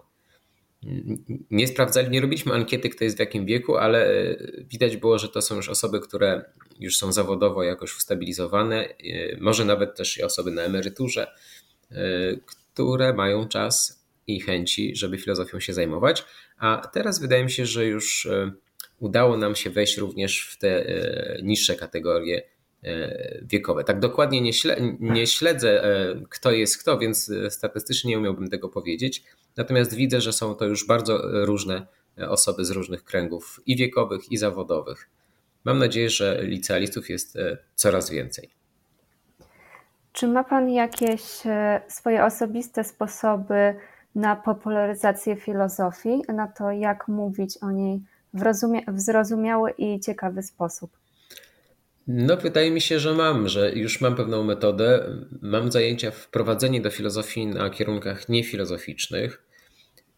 Nie 1.52 1.68
sprawdzali, 1.68 2.10
nie 2.10 2.22
robiliśmy 2.22 2.54
ankiety, 2.54 2.90
kto 2.90 3.04
jest 3.04 3.18
w 3.18 3.20
jakim 3.20 3.46
wieku, 3.46 3.78
ale 3.78 4.08
e, 4.08 4.38
widać 4.64 4.98
było, 4.98 5.20
że 5.20 5.30
to 5.30 5.42
są 5.42 5.56
już 5.56 5.70
osoby, 5.70 6.00
które 6.00 6.46
już 6.80 6.98
są 6.98 7.12
zawodowo 7.12 7.64
jakoś 7.64 7.98
ustabilizowane, 7.98 8.88
e, 8.88 8.96
może 9.40 9.66
nawet 9.66 9.96
też 9.96 10.18
i 10.18 10.24
osoby 10.24 10.52
na 10.52 10.62
emeryturze, 10.62 11.28
e, 11.92 11.98
które 12.46 13.14
mają 13.14 13.48
czas 13.48 14.06
i 14.28 14.42
chęci, 14.42 14.96
żeby 14.96 15.18
filozofią 15.18 15.60
się 15.60 15.74
zajmować. 15.74 16.26
A 16.58 16.90
teraz 16.94 17.20
wydaje 17.20 17.44
mi 17.44 17.52
się, 17.52 17.66
że 17.66 17.86
już 17.86 18.28
udało 19.00 19.38
nam 19.38 19.56
się 19.56 19.70
wejść 19.70 19.98
również 19.98 20.42
w 20.42 20.58
te 20.58 20.86
niższe 21.44 21.76
kategorie 21.76 22.42
wiekowe. 23.42 23.84
Tak 23.84 24.00
dokładnie 24.00 24.42
nie, 24.42 24.52
nie 25.00 25.28
śledzę, 25.28 25.84
e, 25.84 26.16
kto 26.30 26.52
jest 26.52 26.78
kto, 26.78 26.98
więc 26.98 27.30
e, 27.30 27.52
statystycznie 27.52 28.10
nie 28.10 28.20
umiałbym 28.20 28.50
tego 28.50 28.70
powiedzieć. 28.70 29.24
Natomiast 29.58 29.94
widzę, 29.94 30.22
że 30.22 30.34
są 30.34 30.56
to 30.56 30.66
już 30.66 30.88
bardzo 30.88 31.22
różne 31.46 31.88
osoby 32.30 32.66
z 32.66 32.72
różnych 32.72 33.04
kręgów 33.04 33.60
i 33.66 33.76
wiekowych, 33.76 34.32
i 34.32 34.38
zawodowych. 34.38 35.10
Mam 35.66 35.80
nadzieję, 35.80 36.10
że 36.10 36.40
licealistów 36.44 37.10
jest 37.10 37.38
coraz 37.76 38.10
więcej. 38.10 38.50
Czy 40.12 40.28
ma 40.28 40.44
Pan 40.44 40.70
jakieś 40.70 41.22
swoje 41.88 42.26
osobiste 42.26 42.84
sposoby 42.84 43.76
na 44.16 44.36
popularyzację 44.36 45.36
filozofii, 45.36 46.22
na 46.34 46.48
to, 46.48 46.72
jak 46.72 47.08
mówić 47.08 47.58
o 47.62 47.72
niej 47.72 48.02
w 48.88 49.00
zrozumiały 49.00 49.72
i 49.72 50.00
ciekawy 50.00 50.44
sposób? 50.44 50.92
No, 52.08 52.38
wydaje 52.38 52.72
mi 52.72 52.82
się, 52.82 53.00
że 53.00 53.14
mam, 53.14 53.50
że 53.50 53.72
już 53.72 54.02
mam 54.02 54.16
pewną 54.16 54.44
metodę. 54.44 55.16
Mam 55.42 55.72
zajęcia 55.72 56.12
wprowadzenie 56.12 56.82
do 56.82 56.90
filozofii 56.90 57.48
na 57.48 57.70
kierunkach 57.70 58.30
niefilozoficznych. 58.30 59.44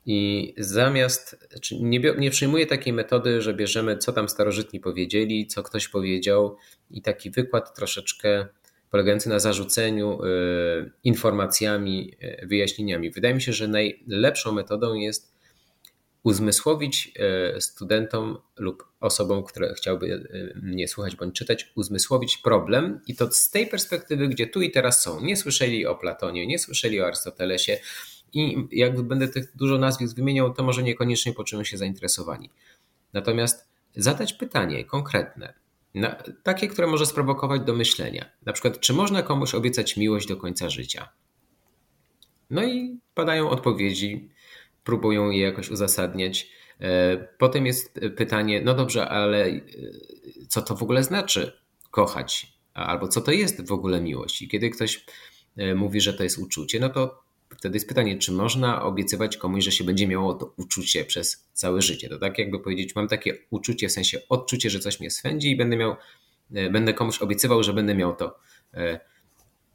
I 0.05 0.53
zamiast, 0.57 1.47
znaczy 1.51 1.75
nie, 1.79 1.99
nie 2.17 2.31
przyjmuję 2.31 2.65
takiej 2.65 2.93
metody, 2.93 3.41
że 3.41 3.53
bierzemy, 3.53 3.97
co 3.97 4.13
tam 4.13 4.29
starożytni 4.29 4.79
powiedzieli, 4.79 5.47
co 5.47 5.63
ktoś 5.63 5.87
powiedział, 5.87 6.57
i 6.91 7.01
taki 7.01 7.31
wykład 7.31 7.75
troszeczkę 7.75 8.45
polegający 8.91 9.29
na 9.29 9.39
zarzuceniu 9.39 10.23
y, 10.23 10.91
informacjami, 11.03 12.13
y, 12.43 12.47
wyjaśnieniami. 12.47 13.11
Wydaje 13.11 13.33
mi 13.33 13.41
się, 13.41 13.53
że 13.53 13.67
najlepszą 13.67 14.51
metodą 14.51 14.93
jest 14.93 15.38
uzmysłowić 16.23 17.13
e, 17.55 17.61
studentom 17.61 18.37
lub 18.57 18.83
osobom, 18.99 19.43
które 19.43 19.73
chciałyby 19.73 20.29
e, 20.55 20.59
mnie 20.59 20.87
słuchać 20.87 21.15
bądź 21.15 21.35
czytać, 21.35 21.71
uzmysłowić 21.75 22.37
problem 22.37 23.01
i 23.07 23.15
to 23.15 23.31
z 23.31 23.49
tej 23.49 23.67
perspektywy, 23.67 24.27
gdzie 24.27 24.47
tu 24.47 24.61
i 24.61 24.71
teraz 24.71 25.01
są. 25.01 25.21
Nie 25.21 25.37
słyszeli 25.37 25.85
o 25.85 25.95
Platonie, 25.95 26.47
nie 26.47 26.59
słyszeli 26.59 27.01
o 27.01 27.07
Arystotelesie 27.07 27.77
i 28.33 28.67
jak 28.71 29.01
będę 29.01 29.27
tych 29.27 29.55
dużo 29.55 29.77
nazwisk 29.77 30.15
wymieniał, 30.15 30.53
to 30.53 30.63
może 30.63 30.83
niekoniecznie 30.83 31.33
poczują 31.33 31.63
się 31.63 31.77
zainteresowani. 31.77 32.49
Natomiast 33.13 33.69
zadać 33.95 34.33
pytanie 34.33 34.85
konkretne, 34.85 35.53
takie, 36.43 36.67
które 36.67 36.87
może 36.87 37.05
sprowokować 37.05 37.61
do 37.61 37.73
myślenia. 37.73 38.25
Na 38.45 38.53
przykład, 38.53 38.79
czy 38.79 38.93
można 38.93 39.23
komuś 39.23 39.55
obiecać 39.55 39.97
miłość 39.97 40.27
do 40.27 40.37
końca 40.37 40.69
życia? 40.69 41.09
No 42.49 42.63
i 42.63 42.99
padają 43.13 43.49
odpowiedzi 43.49 44.29
próbują 44.83 45.29
je 45.29 45.41
jakoś 45.41 45.69
uzasadniać. 45.69 46.49
E, 46.81 47.17
potem 47.37 47.65
jest 47.65 47.99
pytanie, 48.17 48.61
no 48.61 48.73
dobrze, 48.73 49.09
ale 49.09 49.45
e, 49.45 49.61
co 50.47 50.61
to 50.61 50.75
w 50.75 50.83
ogóle 50.83 51.03
znaczy 51.03 51.51
kochać? 51.91 52.59
Albo 52.73 53.07
co 53.07 53.21
to 53.21 53.31
jest 53.31 53.67
w 53.67 53.71
ogóle 53.71 54.01
miłość? 54.01 54.41
I 54.41 54.47
kiedy 54.47 54.69
ktoś 54.69 55.05
e, 55.57 55.75
mówi, 55.75 56.01
że 56.01 56.13
to 56.13 56.23
jest 56.23 56.37
uczucie, 56.37 56.79
no 56.79 56.89
to 56.89 57.23
wtedy 57.57 57.75
jest 57.75 57.87
pytanie, 57.87 58.17
czy 58.17 58.31
można 58.31 58.83
obiecywać 58.83 59.37
komuś, 59.37 59.63
że 59.63 59.71
się 59.71 59.83
będzie 59.83 60.07
miało 60.07 60.33
to 60.33 60.53
uczucie 60.57 61.05
przez 61.05 61.49
całe 61.53 61.81
życie. 61.81 62.09
To 62.09 62.17
tak 62.17 62.37
jakby 62.37 62.59
powiedzieć, 62.59 62.95
mam 62.95 63.07
takie 63.07 63.37
uczucie, 63.49 63.89
w 63.89 63.91
sensie 63.91 64.19
odczucie, 64.29 64.69
że 64.69 64.79
coś 64.79 64.99
mnie 64.99 65.11
swędzi 65.11 65.51
i 65.51 65.55
będę 65.55 65.77
miał, 65.77 65.95
będę 66.49 66.93
komuś 66.93 67.19
obiecywał, 67.19 67.63
że 67.63 67.73
będę 67.73 67.95
miał 67.95 68.15
to 68.15 68.39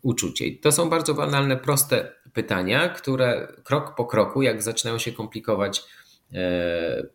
uczucie. 0.04 0.58
to 0.62 0.72
są 0.72 0.90
bardzo 0.90 1.14
banalne, 1.14 1.56
proste 1.56 2.12
pytania, 2.32 2.88
które 2.88 3.52
krok 3.64 3.94
po 3.94 4.04
kroku, 4.04 4.42
jak 4.42 4.62
zaczynają 4.62 4.98
się 4.98 5.12
komplikować, 5.12 5.84
e, 6.32 7.06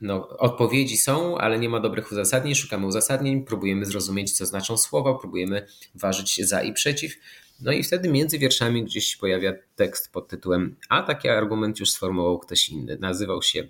no, 0.00 0.28
odpowiedzi 0.28 0.96
są, 0.96 1.38
ale 1.38 1.58
nie 1.58 1.68
ma 1.68 1.80
dobrych 1.80 2.12
uzasadnień. 2.12 2.54
Szukamy 2.54 2.86
uzasadnień, 2.86 3.44
próbujemy 3.44 3.84
zrozumieć, 3.84 4.32
co 4.32 4.46
znaczą 4.46 4.76
słowa, 4.76 5.14
próbujemy 5.14 5.66
ważyć 5.94 6.46
za 6.46 6.62
i 6.62 6.72
przeciw. 6.72 7.14
No 7.60 7.72
i 7.72 7.82
wtedy 7.82 8.08
między 8.08 8.38
wierszami 8.38 8.84
gdzieś 8.84 9.16
pojawia 9.16 9.52
tekst 9.76 10.12
pod 10.12 10.28
tytułem 10.28 10.76
A 10.88 11.02
taki 11.02 11.28
argument 11.28 11.80
już 11.80 11.90
sformułował 11.90 12.38
ktoś 12.38 12.68
inny. 12.68 12.98
Nazywał 13.00 13.42
się 13.42 13.68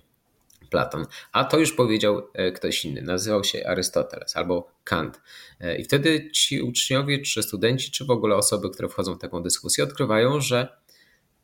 Platon, 0.74 1.06
a 1.32 1.44
to 1.44 1.58
już 1.58 1.72
powiedział 1.72 2.28
e, 2.32 2.52
ktoś 2.52 2.84
inny, 2.84 3.02
nazywał 3.02 3.44
się 3.44 3.66
Arystoteles 3.66 4.36
albo 4.36 4.70
Kant. 4.84 5.20
E, 5.60 5.76
I 5.76 5.84
wtedy 5.84 6.30
ci 6.30 6.62
uczniowie, 6.62 7.22
czy 7.22 7.42
studenci, 7.42 7.90
czy 7.90 8.04
w 8.04 8.10
ogóle 8.10 8.36
osoby, 8.36 8.70
które 8.70 8.88
wchodzą 8.88 9.14
w 9.14 9.18
taką 9.18 9.42
dyskusję, 9.42 9.84
odkrywają, 9.84 10.40
że 10.40 10.76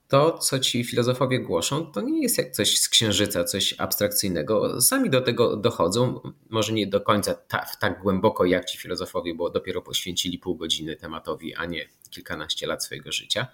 to, 0.09 0.39
co 0.39 0.59
ci 0.59 0.85
filozofowie 0.85 1.41
głoszą, 1.41 1.93
to 1.93 2.01
nie 2.01 2.23
jest 2.23 2.39
jak 2.39 2.51
coś 2.51 2.79
z 2.79 2.89
księżyca, 2.89 3.45
coś 3.45 3.75
abstrakcyjnego. 3.79 4.81
Sami 4.81 5.11
do 5.11 5.21
tego 5.21 5.57
dochodzą, 5.57 6.21
może 6.49 6.73
nie 6.73 6.87
do 6.87 7.01
końca 7.01 7.35
tak, 7.35 7.77
tak 7.77 8.03
głęboko 8.03 8.45
jak 8.45 8.65
ci 8.65 8.79
filozofowie, 8.79 9.35
bo 9.35 9.51
dopiero 9.51 9.83
poświęcili 9.83 10.39
pół 10.39 10.57
godziny 10.57 10.97
tematowi, 10.97 11.55
a 11.55 11.65
nie 11.65 11.89
kilkanaście 12.11 12.67
lat 12.67 12.85
swojego 12.85 13.13
życia. 13.13 13.47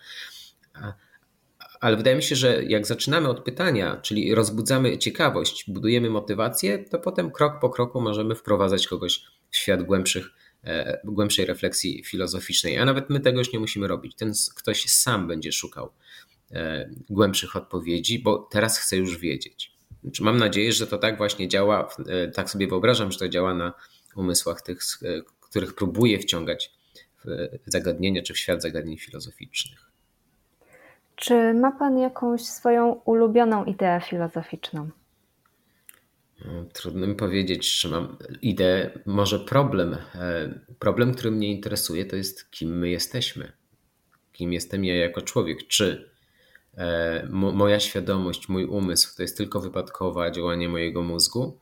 Ale 1.81 1.97
wydaje 1.97 2.17
mi 2.17 2.23
się, 2.23 2.37
że 2.37 2.65
jak 2.65 2.87
zaczynamy 2.87 3.29
od 3.29 3.45
pytania, 3.45 3.97
czyli 4.03 4.35
rozbudzamy 4.35 4.99
ciekawość, 4.99 5.65
budujemy 5.69 6.11
motywację, 6.11 6.79
to 6.79 6.99
potem 6.99 7.31
krok 7.31 7.61
po 7.61 7.71
kroku 7.71 8.01
możemy 8.01 8.35
wprowadzać 8.35 8.87
kogoś 8.87 9.25
w 9.51 9.57
świat 9.57 9.83
głębszych, 9.83 10.31
e, 10.65 11.01
głębszej 11.05 11.47
refleksji 11.47 12.05
filozoficznej. 12.05 12.79
A 12.79 12.85
nawet 12.85 13.11
my 13.11 13.21
tego 13.21 13.39
już 13.39 13.53
nie 13.53 13.59
musimy 13.59 13.89
robić. 13.89 14.15
Ten 14.15 14.33
ktoś 14.55 14.85
sam 14.85 15.29
będzie 15.29 15.53
szukał 15.53 15.93
e, 16.51 16.91
głębszych 17.11 17.57
odpowiedzi, 17.57 18.19
bo 18.19 18.49
teraz 18.51 18.79
chce 18.79 18.97
już 18.97 19.19
wiedzieć. 19.19 19.77
Znaczy, 20.03 20.23
mam 20.23 20.37
nadzieję, 20.37 20.73
że 20.73 20.87
to 20.87 20.99
tak 20.99 21.17
właśnie 21.17 21.49
działa, 21.49 21.89
e, 22.07 22.29
tak 22.29 22.51
sobie 22.51 22.69
wyobrażam, 22.69 23.13
że 23.13 23.19
to 23.19 23.29
działa 23.29 23.55
na 23.55 23.73
umysłach 24.17 24.63
tych, 24.63 24.79
których 25.41 25.75
próbuję 25.75 26.19
wciągać 26.19 26.73
w 27.25 27.49
zagadnienia 27.67 28.23
czy 28.23 28.35
w 28.35 28.39
świat 28.39 28.63
zagadnień 28.63 28.99
filozoficznych. 28.99 29.96
Czy 31.17 31.55
ma 31.55 31.73
Pan 31.73 31.99
jakąś 31.99 32.45
swoją 32.45 32.93
ulubioną 32.93 33.65
ideę 33.65 34.01
filozoficzną? 34.01 34.91
No, 36.45 36.65
trudno 36.73 37.07
mi 37.07 37.15
powiedzieć, 37.15 37.79
czy 37.81 37.89
mam 37.89 38.17
ideę. 38.43 38.99
Może 39.07 39.39
problem. 39.39 39.97
E, 40.15 40.61
problem, 40.79 41.15
który 41.15 41.31
mnie 41.31 41.51
interesuje, 41.51 42.05
to 42.05 42.17
jest 42.17 42.51
kim 42.51 42.79
my 42.79 42.91
jesteśmy. 42.91 43.53
Kim 44.33 44.53
jestem 44.53 44.85
ja 44.85 44.97
jako 44.97 45.23
człowiek. 45.23 45.67
Czy 45.67 46.11
e, 46.77 47.27
moja 47.31 47.81
świadomość, 47.81 48.49
mój 48.49 48.65
umysł 48.65 49.17
to 49.17 49.23
jest 49.23 49.37
tylko 49.37 49.61
wypadkowe 49.61 50.33
działanie 50.33 50.69
mojego 50.69 51.03
mózgu? 51.03 51.59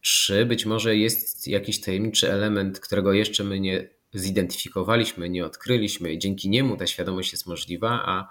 Czy 0.00 0.46
być 0.46 0.66
może 0.66 0.96
jest 0.96 1.48
jakiś 1.48 1.80
tajemniczy 1.80 2.32
element, 2.32 2.80
którego 2.80 3.12
jeszcze 3.12 3.44
my 3.44 3.60
nie 3.60 3.88
zidentyfikowaliśmy, 4.14 5.28
nie 5.28 5.46
odkryliśmy 5.46 6.12
i 6.12 6.18
dzięki 6.18 6.48
niemu 6.48 6.76
ta 6.76 6.86
świadomość 6.86 7.32
jest 7.32 7.46
możliwa, 7.46 8.02
a 8.06 8.28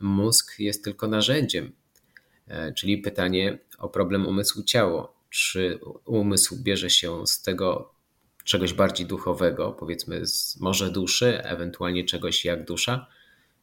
mózg 0.00 0.58
jest 0.58 0.84
tylko 0.84 1.08
narzędziem, 1.08 1.72
e, 2.48 2.72
czyli 2.72 2.98
pytanie 2.98 3.58
o 3.78 3.88
problem 3.88 4.26
umysłu-ciało. 4.26 5.14
Czy 5.30 5.80
umysł 6.04 6.62
bierze 6.62 6.90
się 6.90 7.26
z 7.26 7.42
tego 7.42 7.94
czegoś 8.44 8.72
bardziej 8.72 9.06
duchowego, 9.06 9.72
powiedzmy 9.72 10.26
z 10.26 10.60
może 10.60 10.90
duszy, 10.90 11.42
ewentualnie 11.42 12.04
czegoś 12.04 12.44
jak 12.44 12.64
dusza, 12.64 13.06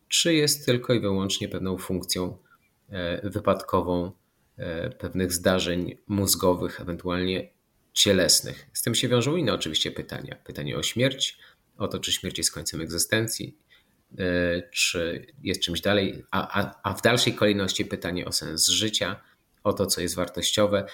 czy 0.08 0.34
jest 0.34 0.66
tylko 0.66 0.94
i 0.94 1.00
wyłącznie 1.00 1.50
pewną 1.50 1.78
funkcją 1.78 2.38
e, 2.90 3.30
wypadkową 3.30 4.12
pewnych 5.00 5.34
zdarzeń 5.34 5.98
mózgowych, 6.08 6.82
ewentualnie 6.82 7.50
cielesnych. 7.94 8.70
Z 8.74 8.82
tym 8.82 8.96
się 8.96 9.08
wiążą 9.08 9.36
inne 9.36 9.54
oczywiście 9.54 9.92
pytania. 9.92 10.36
Pytanie 10.46 10.78
o 10.78 10.84
śmierć, 10.84 11.38
o 11.78 11.88
to, 11.88 12.00
czy 12.00 12.12
śmierć 12.12 12.38
jest 12.38 12.52
końcem 12.52 12.82
egzystencji, 12.82 13.58
E, 13.58 13.71
czy 14.72 15.28
jest 15.44 15.62
czymś 15.62 15.82
dalej, 15.82 16.24
a, 16.32 16.62
a, 16.62 16.80
a 16.84 16.94
w 16.94 17.02
dalszej 17.02 17.34
kolejności 17.34 17.86
pytanie 17.86 18.26
o 18.26 18.32
sens 18.32 18.68
życia, 18.68 19.22
o 19.64 19.74
to, 19.74 19.86
co 19.86 20.02
jest 20.02 20.16
wartościowe. 20.16 20.86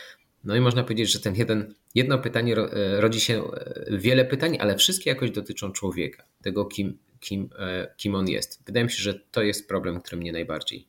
No 0.43 0.55
i 0.55 0.59
można 0.59 0.83
powiedzieć, 0.83 1.11
że 1.11 1.19
ten 1.19 1.35
jeden, 1.35 1.73
jedno 1.95 2.19
pytanie 2.19 2.55
e, 2.57 3.01
rodzi 3.01 3.19
się 3.19 3.51
e, 3.51 3.97
wiele 3.97 4.25
pytań, 4.25 4.57
ale 4.59 4.77
wszystkie 4.77 5.09
jakoś 5.09 5.31
dotyczą 5.31 5.71
człowieka, 5.71 6.23
tego 6.41 6.65
kim, 6.65 6.97
kim, 7.19 7.49
kim 7.97 8.15
on 8.15 8.27
jest. 8.27 8.63
Wydaje 8.65 8.83
mi 8.83 8.91
się, 8.91 9.03
że 9.03 9.19
to 9.31 9.41
jest 9.41 9.67
problem, 9.67 10.01
który 10.01 10.17
mnie 10.17 10.31
najbardziej 10.31 10.87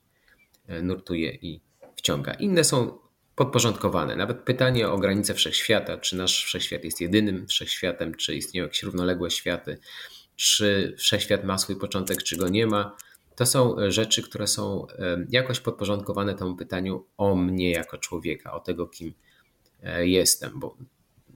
nurtuje 0.82 1.30
i 1.30 1.60
wciąga. 1.96 2.34
Inne 2.34 2.64
są 2.64 2.98
podporządkowane. 3.38 4.16
Nawet 4.16 4.40
pytanie 4.40 4.88
o 4.88 4.98
granice 4.98 5.34
wszechświata, 5.34 5.98
czy 5.98 6.16
nasz 6.16 6.44
wszechświat 6.44 6.84
jest 6.84 7.00
jedynym 7.00 7.46
wszechświatem, 7.46 8.14
czy 8.14 8.34
istnieją 8.34 8.66
jakieś 8.66 8.82
równoległe 8.82 9.30
światy, 9.30 9.78
czy 10.38 10.94
wszechświat 10.98 11.44
ma 11.44 11.58
swój 11.58 11.76
początek, 11.76 12.22
czy 12.22 12.36
go 12.36 12.48
nie 12.48 12.66
ma. 12.66 12.96
To 13.36 13.46
są 13.46 13.76
rzeczy, 13.88 14.22
które 14.22 14.46
są 14.46 14.86
jakoś 15.28 15.60
podporządkowane 15.60 16.34
temu 16.34 16.56
pytaniu 16.56 17.06
o 17.16 17.36
mnie 17.36 17.70
jako 17.70 17.98
człowieka, 17.98 18.52
o 18.52 18.60
tego, 18.60 18.86
kim 18.86 19.14
e, 19.82 20.08
jestem, 20.08 20.60
bo 20.60 20.76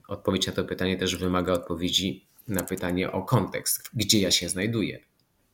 odpowiedź 0.07 0.47
na 0.47 0.53
to 0.53 0.63
pytanie 0.63 0.97
też 0.97 1.15
wymaga 1.15 1.53
odpowiedzi 1.53 2.27
na 2.47 2.63
pytanie 2.63 3.11
o 3.11 3.21
kontekst, 3.21 3.89
gdzie 3.93 4.19
ja 4.19 4.31
się 4.31 4.49
znajduję, 4.49 4.99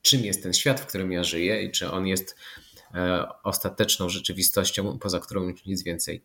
czym 0.01 0.21
jest 0.25 0.43
ten 0.43 0.53
świat, 0.53 0.79
w 0.79 0.85
którym 0.85 1.11
ja 1.11 1.23
żyję 1.23 1.63
i 1.63 1.71
czy 1.71 1.91
on 1.91 2.07
jest 2.07 2.35
e, 2.93 3.27
ostateczną 3.43 4.09
rzeczywistością, 4.09 4.99
poza 4.99 5.19
którą 5.19 5.49
już 5.49 5.65
nic 5.65 5.83
więcej 5.83 6.23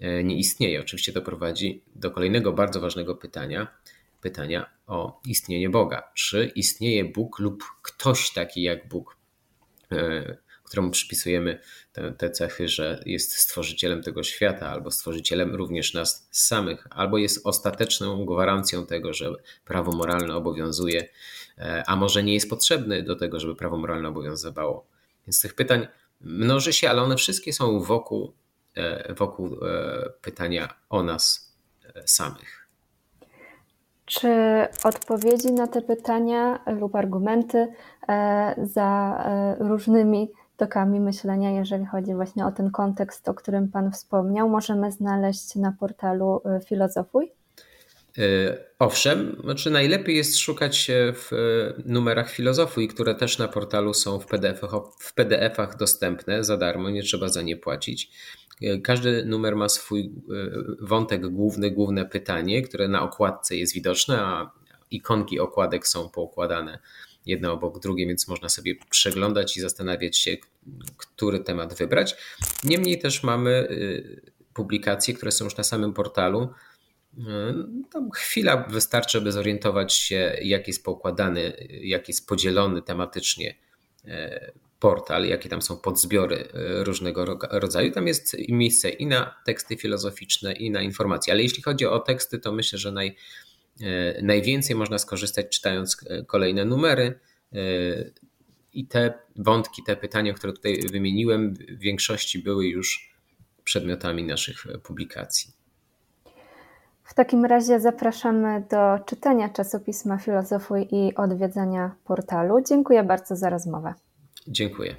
e, 0.00 0.24
nie 0.24 0.38
istnieje. 0.38 0.80
Oczywiście 0.80 1.12
to 1.12 1.22
prowadzi 1.22 1.82
do 1.94 2.10
kolejnego 2.10 2.52
bardzo 2.52 2.80
ważnego 2.80 3.14
pytania, 3.14 3.66
pytania 4.26 4.70
o 4.86 5.20
istnienie 5.26 5.70
Boga. 5.70 6.02
Czy 6.14 6.52
istnieje 6.54 7.04
Bóg 7.04 7.38
lub 7.38 7.64
ktoś 7.82 8.32
taki 8.32 8.62
jak 8.62 8.88
Bóg, 8.88 9.16
e, 9.92 10.36
któremu 10.64 10.90
przypisujemy 10.90 11.60
te, 11.92 12.12
te, 12.12 12.30
cechy, 12.30 12.68
że 12.68 13.02
jest 13.06 13.36
stworzycielem 13.36 14.02
tego 14.02 14.22
świata, 14.22 14.70
albo 14.70 14.90
stworzycielem 14.90 15.54
również 15.54 15.94
nas 15.94 16.28
samych, 16.30 16.86
albo 16.90 17.18
jest 17.18 17.46
ostateczną 17.46 18.24
gwarancją 18.24 18.86
tego, 18.86 19.12
że 19.12 19.32
prawo 19.64 19.92
moralne 19.92 20.36
obowiązuje, 20.36 21.08
e, 21.58 21.84
a 21.86 21.96
może 21.96 22.22
nie 22.22 22.34
jest 22.34 22.50
potrzebny 22.50 23.02
do 23.02 23.16
tego, 23.16 23.40
żeby 23.40 23.56
prawo 23.56 23.76
moralne 23.76 24.08
obowiązywało. 24.08 24.86
Więc 25.26 25.40
tych 25.40 25.54
pytań 25.54 25.86
mnoży 26.20 26.72
się, 26.72 26.90
ale 26.90 27.02
one 27.02 27.16
wszystkie 27.16 27.52
są 27.52 27.80
wokół, 27.80 28.32
e, 28.74 29.14
wokół 29.14 29.56
pytania 30.22 30.74
o 30.88 31.02
nas 31.02 31.52
samych. 32.06 32.65
Czy 34.06 34.28
odpowiedzi 34.84 35.52
na 35.52 35.66
te 35.66 35.82
pytania 35.82 36.58
lub 36.66 36.94
argumenty 36.94 37.68
e, 38.08 38.54
za 38.62 39.22
e, 39.24 39.56
różnymi 39.68 40.30
tokami 40.56 41.00
myślenia, 41.00 41.50
jeżeli 41.50 41.86
chodzi 41.86 42.14
właśnie 42.14 42.46
o 42.46 42.52
ten 42.52 42.70
kontekst, 42.70 43.28
o 43.28 43.34
którym 43.34 43.68
Pan 43.68 43.92
wspomniał, 43.92 44.48
możemy 44.48 44.92
znaleźć 44.92 45.54
na 45.54 45.72
portalu 45.80 46.40
e, 46.44 46.60
Filozofuj? 46.60 47.32
Owszem, 48.78 49.40
znaczy 49.44 49.70
najlepiej 49.70 50.16
jest 50.16 50.38
szukać 50.38 50.90
w 50.90 51.30
numerach 51.84 52.30
filozofii, 52.30 52.88
które 52.88 53.14
też 53.14 53.38
na 53.38 53.48
portalu 53.48 53.94
są 53.94 54.18
w 54.18 54.26
PDF-ach, 54.26 54.72
w 54.98 55.14
PDF-ach 55.14 55.76
dostępne 55.76 56.44
za 56.44 56.56
darmo, 56.56 56.90
nie 56.90 57.02
trzeba 57.02 57.28
za 57.28 57.42
nie 57.42 57.56
płacić. 57.56 58.10
Każdy 58.82 59.24
numer 59.24 59.56
ma 59.56 59.68
swój 59.68 60.00
e, 60.00 60.10
wątek 60.80 61.28
główny, 61.28 61.70
główne 61.70 62.04
pytanie, 62.04 62.62
które 62.62 62.88
na 62.88 63.02
okładce 63.02 63.56
jest 63.56 63.74
widoczne, 63.74 64.20
a 64.20 64.50
ikonki 64.90 65.40
okładek 65.40 65.86
są 65.86 66.08
poukładane 66.08 66.78
jedno 67.26 67.52
obok 67.52 67.80
drugie, 67.80 68.06
więc 68.06 68.28
można 68.28 68.48
sobie 68.48 68.74
przeglądać 68.90 69.56
i 69.56 69.60
zastanawiać 69.60 70.18
się, 70.18 70.36
który 70.96 71.40
temat 71.40 71.74
wybrać. 71.74 72.16
Niemniej 72.64 72.98
też 72.98 73.22
mamy 73.22 73.50
e, 73.50 74.32
publikacje, 74.54 75.14
które 75.14 75.32
są 75.32 75.44
już 75.44 75.56
na 75.56 75.64
samym 75.64 75.92
portalu. 75.92 76.48
E, 77.18 77.54
tam 77.92 78.10
chwila 78.10 78.56
wystarczy, 78.56 79.20
by 79.20 79.32
zorientować 79.32 79.94
się, 79.94 80.36
jak 80.42 80.66
jest 80.66 80.84
poukładany, 80.84 81.68
jak 81.70 82.08
jest 82.08 82.28
podzielony 82.28 82.82
tematycznie 82.82 83.54
portal, 84.80 85.26
jakie 85.26 85.48
tam 85.48 85.62
są 85.62 85.76
podzbiory 85.76 86.36
e, 86.36 86.84
różnego 86.84 87.24
rodzaju. 87.50 87.92
Tam 87.92 88.06
jest 88.06 88.36
miejsce 88.48 88.90
i 88.90 89.06
na 89.06 89.34
teksty 89.44 89.76
filozoficzne, 89.76 90.52
i 90.52 90.70
na 90.70 90.82
informacje. 90.82 91.32
Ale 91.32 91.42
jeśli 91.42 91.62
chodzi 91.62 91.86
o 91.86 91.98
teksty, 91.98 92.38
to 92.38 92.52
myślę, 92.52 92.78
że 92.78 92.92
naj, 92.92 93.16
e, 93.80 94.22
najwięcej 94.22 94.76
można 94.76 94.98
skorzystać 94.98 95.48
czytając 95.48 95.96
e, 96.06 96.24
kolejne 96.24 96.64
numery. 96.64 97.18
I 98.72 98.86
te 98.86 99.14
wątki, 99.36 99.82
te 99.82 99.96
pytania, 99.96 100.34
które 100.34 100.52
tutaj 100.52 100.80
wymieniłem, 100.92 101.54
w 101.54 101.78
większości 101.78 102.38
były 102.38 102.66
już 102.66 103.14
przedmiotami 103.64 104.24
naszych 104.24 104.66
publikacji. 104.82 105.52
W 107.04 107.14
takim 107.14 107.44
razie 107.44 107.80
zapraszamy 107.80 108.64
do 108.70 109.04
czytania 109.04 109.48
czasopisma 109.48 110.18
Filozofuj 110.18 110.88
i 110.90 111.14
odwiedzania 111.14 111.94
portalu. 112.04 112.60
Dziękuję 112.68 113.02
bardzo 113.02 113.36
za 113.36 113.50
rozmowę. 113.50 113.94
Dziękuję. 114.48 114.96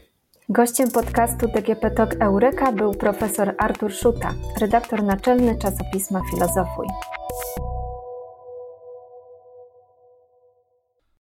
Gościem 0.50 0.92
podcastu 0.92 1.48
DGP 1.48 1.92
Talk 1.92 2.16
Eureka 2.20 2.72
był 2.72 2.94
profesor 2.94 3.56
Artur 3.58 3.94
Szuta, 3.94 4.34
redaktor 4.62 5.04
naczelny 5.04 5.58
czasopisma 5.58 6.22
Filozofuj. 6.32 6.88